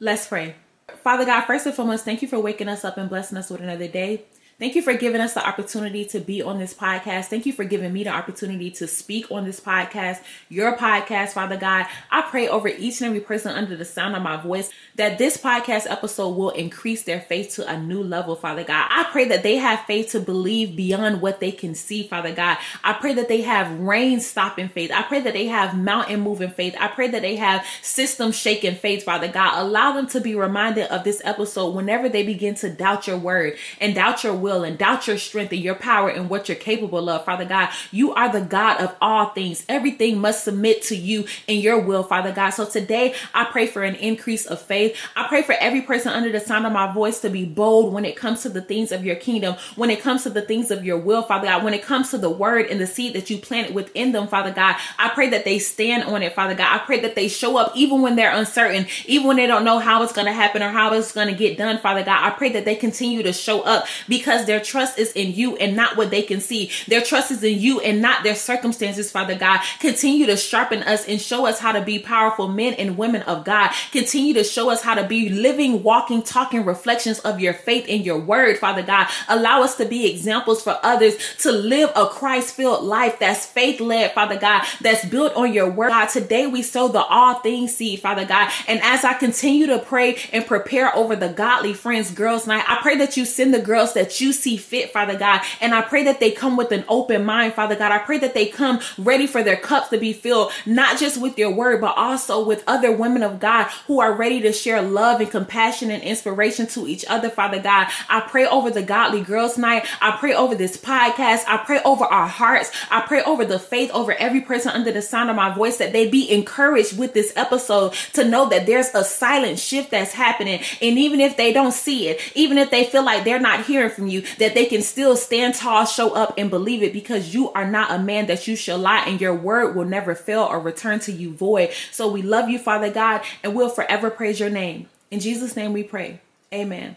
Let's 0.00 0.26
pray. 0.26 0.56
Father 1.03 1.25
God, 1.25 1.45
first 1.45 1.67
and 1.67 1.75
foremost, 1.75 2.05
thank 2.05 2.23
you 2.23 2.29
for 2.29 2.38
waking 2.38 2.69
us 2.69 2.85
up 2.85 2.97
and 2.97 3.09
blessing 3.09 3.38
us 3.38 3.50
with 3.50 3.61
another 3.61 3.88
day. 3.88 4.25
Thank 4.56 4.76
you 4.76 4.82
for 4.82 4.94
giving 4.94 5.20
us 5.20 5.34
the 5.34 5.44
opportunity 5.44 6.04
to 6.06 6.20
be 6.20 6.40
on 6.40 6.61
this 6.61 6.73
podcast. 6.73 7.25
Thank 7.25 7.44
you 7.44 7.52
for 7.52 7.64
giving 7.64 7.92
me 7.92 8.04
the 8.04 8.11
opportunity 8.11 8.70
to 8.73 8.87
speak 8.87 9.28
on 9.32 9.44
this 9.44 9.58
podcast, 9.58 10.23
your 10.49 10.76
podcast, 10.76 11.30
Father 11.30 11.56
God. 11.56 11.87
I 12.08 12.23
pray 12.23 12.46
over 12.46 12.68
each 12.68 13.00
and 13.00 13.08
every 13.08 13.18
person 13.20 13.50
under 13.50 13.76
the 13.76 13.84
sound 13.84 14.14
of 14.14 14.23
my 14.23 14.37
voice 14.37 14.70
that 14.94 15.18
this 15.18 15.37
podcast 15.37 15.90
episode 15.90 16.37
will 16.37 16.50
increase 16.50 17.02
their 17.02 17.20
faith 17.20 17.56
to 17.56 17.68
a 17.68 17.76
new 17.76 18.00
level, 18.00 18.37
Father 18.37 18.62
God. 18.62 18.87
I 18.90 19.02
pray 19.11 19.25
that 19.26 19.42
they 19.42 19.56
have 19.56 19.80
faith 19.87 20.12
to 20.12 20.20
believe 20.20 20.76
beyond 20.76 21.20
what 21.20 21.40
they 21.40 21.50
can 21.50 21.75
see, 21.75 22.06
Father 22.06 22.32
God. 22.32 22.56
I 22.84 22.92
pray 22.92 23.14
that 23.14 23.26
they 23.26 23.42
have 23.42 23.80
rain 23.80 24.20
stopping 24.20 24.68
faith. 24.68 24.92
I 24.92 25.02
pray 25.02 25.20
that 25.20 25.34
they 25.34 25.46
have 25.46 25.76
mountain 25.76 26.20
moving 26.20 26.50
faith. 26.50 26.76
I 26.78 26.87
pray 26.87 27.08
that 27.08 27.23
they 27.23 27.34
have 27.37 27.66
system 27.82 28.30
shaking 28.30 28.76
faith, 28.76 29.02
Father 29.02 29.26
God. 29.26 29.61
Allow 29.61 29.94
them 29.94 30.06
to 30.08 30.20
be 30.20 30.37
reminded 30.37 30.87
of 30.92 31.02
this 31.02 31.20
episode 31.25 31.75
whenever 31.75 32.08
they 32.08 32.23
begin 32.23 32.54
to 32.56 32.70
doubt 32.70 33.08
your 33.08 33.18
word 33.18 33.56
and 33.80 33.96
doubt 33.96 34.23
your 34.23 34.44
will 34.45 34.63
and 34.63 34.77
doubt 34.77 35.09
your 35.09 35.17
strength 35.17 35.53
and 35.53 35.63
your 35.63 35.75
power 35.75 36.11
and 36.11 36.29
what 36.29 36.49
you're 36.49 36.57
capable 36.57 37.09
of, 37.09 37.25
Father 37.25 37.47
God. 37.47 37.71
You 37.91 38.13
are 38.13 38.31
the 38.31 38.43
God 38.43 38.81
of 38.81 38.95
all 39.01 39.31
things. 39.31 39.65
Everything 39.71 40.21
must 40.21 40.45
submit 40.45 40.83
to 40.83 40.97
you 40.97 41.25
and 41.49 41.59
your 41.61 41.81
will, 41.81 42.03
Father 42.03 42.31
God. 42.31 42.51
So 42.51 42.67
today, 42.67 43.15
I 43.33 43.45
pray 43.45 43.67
for 43.67 43.83
an 43.83 43.95
increase 43.95 44.45
of 44.45 44.61
faith. 44.61 44.97
I 45.17 45.27
pray 45.29 45.41
for 45.43 45.55
every 45.55 45.81
person 45.81 46.13
under 46.13 46.31
the 46.31 46.41
sound 46.41 46.67
of 46.67 46.73
my 46.73 46.93
voice 46.93 47.21
to 47.21 47.31
be 47.31 47.47
bold 47.47 47.95
when 47.95 48.05
it 48.05 48.17
comes 48.17 48.43
to 48.43 48.51
the 48.51 48.61
things 48.61 48.93
of 48.93 49.05
your 49.05 49.17
kingdom, 49.17 49.57
when 49.77 49.89
it 49.89 50.03
comes 50.03 50.25
to 50.25 50.31
the 50.31 50.43
things 50.43 50.71
of 50.71 50.85
your 50.85 50.99
will, 50.99 51.23
Father 51.23 51.47
God, 51.47 51.65
when 51.65 51.73
it 51.73 51.83
comes 51.83 52.11
to 52.11 52.19
the 52.19 52.29
word 52.29 52.67
and 52.67 52.79
the 52.79 52.87
seed 52.87 53.15
that 53.15 53.31
you 53.31 53.39
planted 53.39 53.75
within 53.75 54.13
them, 54.13 54.29
Father 54.29 54.53
God. 54.53 54.77
I 54.99 55.09
pray 55.09 55.31
that 55.31 55.47
they 55.47 55.59
stand 55.59 56.05
on 56.05 56.23
it, 56.23 56.35
Father 56.35 56.55
God. 56.55 56.69
I 56.71 56.85
pray 56.85 57.01
that 57.01 57.15
they 57.15 57.29
show 57.29 57.57
up 57.57 57.73
even 57.75 58.03
when 58.03 58.15
they're 58.15 58.35
uncertain, 58.35 58.87
even 59.07 59.27
when 59.27 59.39
they 59.39 59.47
don't 59.47 59.65
know 59.65 59.79
how 59.79 60.03
it's 60.03 60.13
going 60.13 60.27
to 60.27 60.33
happen 60.33 60.63
or 60.63 60.69
how 60.69 60.93
it's 60.93 61.13
going 61.13 61.29
to 61.29 61.35
get 61.35 61.57
done, 61.57 61.79
Father 61.79 62.05
God. 62.05 62.23
I 62.23 62.31
pray 62.31 62.51
that 62.51 62.67
they 62.67 62.75
continue 62.75 63.23
to 63.23 63.33
show 63.33 63.63
up 63.63 63.87
because 64.09 64.34
their 64.47 64.61
trust 64.61 64.99
is 64.99 65.12
in 65.12 65.33
you 65.35 65.57
and 65.57 65.76
not 65.76 65.97
what 65.97 66.11
they 66.11 66.23
can 66.23 66.41
see. 66.41 66.71
Their 66.88 67.00
trust 67.00 67.31
is 67.31 67.43
in 67.43 67.59
you 67.59 67.81
and 67.81 68.03
not 68.03 68.25
their 68.25 68.35
circumstances, 68.35 69.11
Father 69.11 69.35
God. 69.35 69.61
Continue 69.81 70.26
to 70.26 70.37
sharpen 70.37 70.83
us 70.83 71.07
and 71.07 71.21
show 71.21 71.47
us 71.47 71.59
how 71.59 71.73
to 71.73 71.81
be 71.81 71.99
powerful 71.99 72.49
men 72.49 72.75
and 72.75 72.99
women 72.99 73.23
of 73.23 73.45
God. 73.45 73.71
Continue 73.93 74.35
to 74.35 74.45
show 74.45 74.71
us 74.71 74.83
how 74.83 74.95
to 74.95 75.05
be 75.05 75.29
living, 75.29 75.83
walking, 75.83 76.23
talking 76.23 76.64
reflections 76.64 77.19
of 77.21 77.41
your 77.41 77.55
faith 77.55 77.87
and 77.88 78.05
your 78.05 78.19
word, 78.19 78.59
Father 78.59 78.83
God. 78.83 79.09
Allow 79.29 79.62
us 79.62 79.76
to 79.76 79.85
be 79.85 80.11
examples 80.11 80.62
for 80.62 80.79
others 80.83 81.17
to 81.38 81.53
live 81.53 81.91
a 81.97 82.07
Christ 82.07 82.55
filled 82.55 82.85
life 82.85 83.19
that's 83.19 83.47
faith 83.47 83.81
led, 83.81 84.12
Father 84.12 84.38
God, 84.38 84.64
that's 84.81 85.05
built 85.05 85.35
on 85.35 85.53
your 85.53 85.71
word. 85.71 85.91
God, 85.91 86.09
today 86.09 86.47
we 86.47 86.62
sow 86.62 86.88
the 86.88 87.05
all 87.05 87.35
things 87.41 87.75
seed, 87.75 88.00
Father 88.00 88.25
God. 88.25 88.50
And 88.67 88.81
as 88.83 89.05
I 89.05 89.14
continue 89.14 89.67
to 89.67 89.79
pray 89.79 90.17
and 90.33 90.47
prepare 90.47 90.95
over 90.95 91.14
the 91.14 91.29
godly 91.29 91.73
friends 91.73 92.11
girls 92.11 92.47
night, 92.47 92.64
I 92.67 92.79
pray 92.83 92.97
that 92.97 93.17
you 93.17 93.25
send 93.25 93.55
the 93.55 93.61
girls 93.61 93.95
that 93.95 94.21
you 94.21 94.24
see 94.33 94.57
fit, 94.57 94.93
Father 94.93 95.19
God. 95.19 95.43
And 95.61 95.75
I 95.75 95.83
pray 95.83 96.04
that 96.04 96.21
they 96.21 96.31
come 96.31 96.57
with 96.57 96.73
an 96.73 96.85
open 96.88 97.25
mind, 97.25 97.54
Father 97.54 97.76
God. 97.76 97.93
I 97.93 97.99
pray 97.99 98.19
that 98.19 98.35
they 98.35 98.47
come 98.47 98.81
ready 98.99 99.26
for 99.26 99.43
their 99.43 99.57
cups 99.57 99.88
to 99.88 99.99
be 99.99 100.12
filled, 100.12 100.52
not 100.66 100.99
just 100.99 101.21
with 101.21 101.38
your 101.38 101.50
word, 101.50 101.81
but 101.81 101.97
also 101.97 102.45
with 102.45 102.64
other 102.66 102.93
women 102.93 103.23
of 103.23 103.40
God 103.40 103.64
who 103.87 104.00
are 104.00 104.14
ready 104.14 104.40
to 104.43 104.52
share 104.52 104.83
love 104.83 105.21
and 105.21 105.31
compassion 105.31 105.90
and 105.90 106.02
inspiration 106.02 106.66
to 106.69 106.87
each 106.87 107.04
other, 107.09 107.31
Father 107.31 107.61
God. 107.61 107.88
I 108.09 108.21
pray 108.21 108.47
over 108.47 108.71
the 108.71 108.83
Godly 108.83 109.23
Girls 109.23 109.59
Night. 109.59 109.87
I 110.00 110.12
pray 110.12 110.35
over 110.35 110.54
this 110.54 110.76
podcast. 110.76 111.45
I 111.47 111.62
pray 111.64 111.81
over 111.85 112.04
our 112.04 112.26
hearts. 112.26 112.71
I 112.90 113.00
pray 113.00 113.23
over 113.23 113.45
the 113.45 113.59
faith 113.59 113.90
over 113.93 114.12
every 114.12 114.40
person 114.40 114.73
under 114.73 114.93
the 114.93 115.02
sound 115.02 115.31
of 115.31 115.37
my 115.37 115.54
voice 115.54 115.78
that 115.78 115.93
they 115.93 116.09
be 116.09 116.31
encouraged 116.31 116.99
with 116.99 117.14
this 117.14 117.33
episode 117.37 117.93
to 118.12 118.25
know 118.25 118.49
that 118.49 118.66
there's 118.66 118.95
a 118.95 119.04
silent 119.04 119.59
shift 119.59 119.90
that's 119.90 120.12
happening. 120.12 120.61
And 120.81 120.99
even 120.99 121.21
if 121.21 121.37
they 121.37 121.52
don't 121.52 121.73
see 121.73 122.09
it, 122.09 122.21
even 122.35 122.59
if 122.59 122.71
they 122.71 122.85
feel 122.85 123.04
like 123.04 123.25
they're 123.25 123.40
not 123.40 123.64
hearing 123.64 123.90
from 123.90 124.07
you, 124.07 124.13
that 124.38 124.54
they 124.54 124.66
can 124.66 124.83
still 124.83 125.16
stand 125.16 125.54
tall, 125.54 125.85
show 125.87 126.14
up, 126.14 126.35
and 126.38 126.50
believe 126.50 126.83
it 126.83 126.92
because 126.92 127.35
you 127.35 127.50
are 127.52 127.68
not 127.68 127.90
a 127.90 127.99
man 127.99 128.26
that 128.26 128.47
you 128.47 128.56
shall 128.56 128.78
lie, 128.78 129.04
and 129.06 129.21
your 129.21 129.35
word 129.35 129.75
will 129.75 129.85
never 129.85 130.14
fail 130.14 130.42
or 130.42 130.61
return 130.61 131.00
to 131.00 131.12
you 131.12 131.33
void. 131.33 131.71
So 131.90 132.11
we 132.11 132.23
love 132.23 132.49
you, 132.49 132.59
Father 132.59 132.90
God, 132.90 133.23
and 133.42 133.54
we'll 133.54 133.68
forever 133.68 134.11
praise 134.11 134.40
your 134.40 134.50
name. 134.50 134.88
In 135.11 135.21
Jesus' 135.21 135.56
name 135.56 135.73
we 135.73 135.82
pray. 135.82 136.21
Amen. 136.52 136.97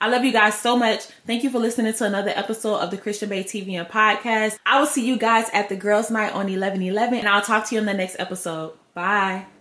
I 0.00 0.08
love 0.08 0.24
you 0.24 0.32
guys 0.32 0.58
so 0.58 0.76
much. 0.76 1.06
Thank 1.26 1.44
you 1.44 1.50
for 1.50 1.58
listening 1.58 1.94
to 1.94 2.04
another 2.04 2.32
episode 2.34 2.76
of 2.76 2.90
the 2.90 2.98
Christian 2.98 3.28
Bae 3.28 3.42
TV 3.42 3.72
and 3.72 3.88
podcast. 3.88 4.58
I 4.66 4.78
will 4.78 4.86
see 4.86 5.06
you 5.06 5.16
guys 5.16 5.48
at 5.52 5.68
the 5.68 5.76
girls' 5.76 6.10
night 6.10 6.34
on 6.34 6.48
11 6.48 6.82
11, 6.82 7.20
and 7.20 7.28
I'll 7.28 7.42
talk 7.42 7.66
to 7.68 7.74
you 7.74 7.80
in 7.80 7.86
the 7.86 7.94
next 7.94 8.16
episode. 8.18 8.74
Bye. 8.92 9.53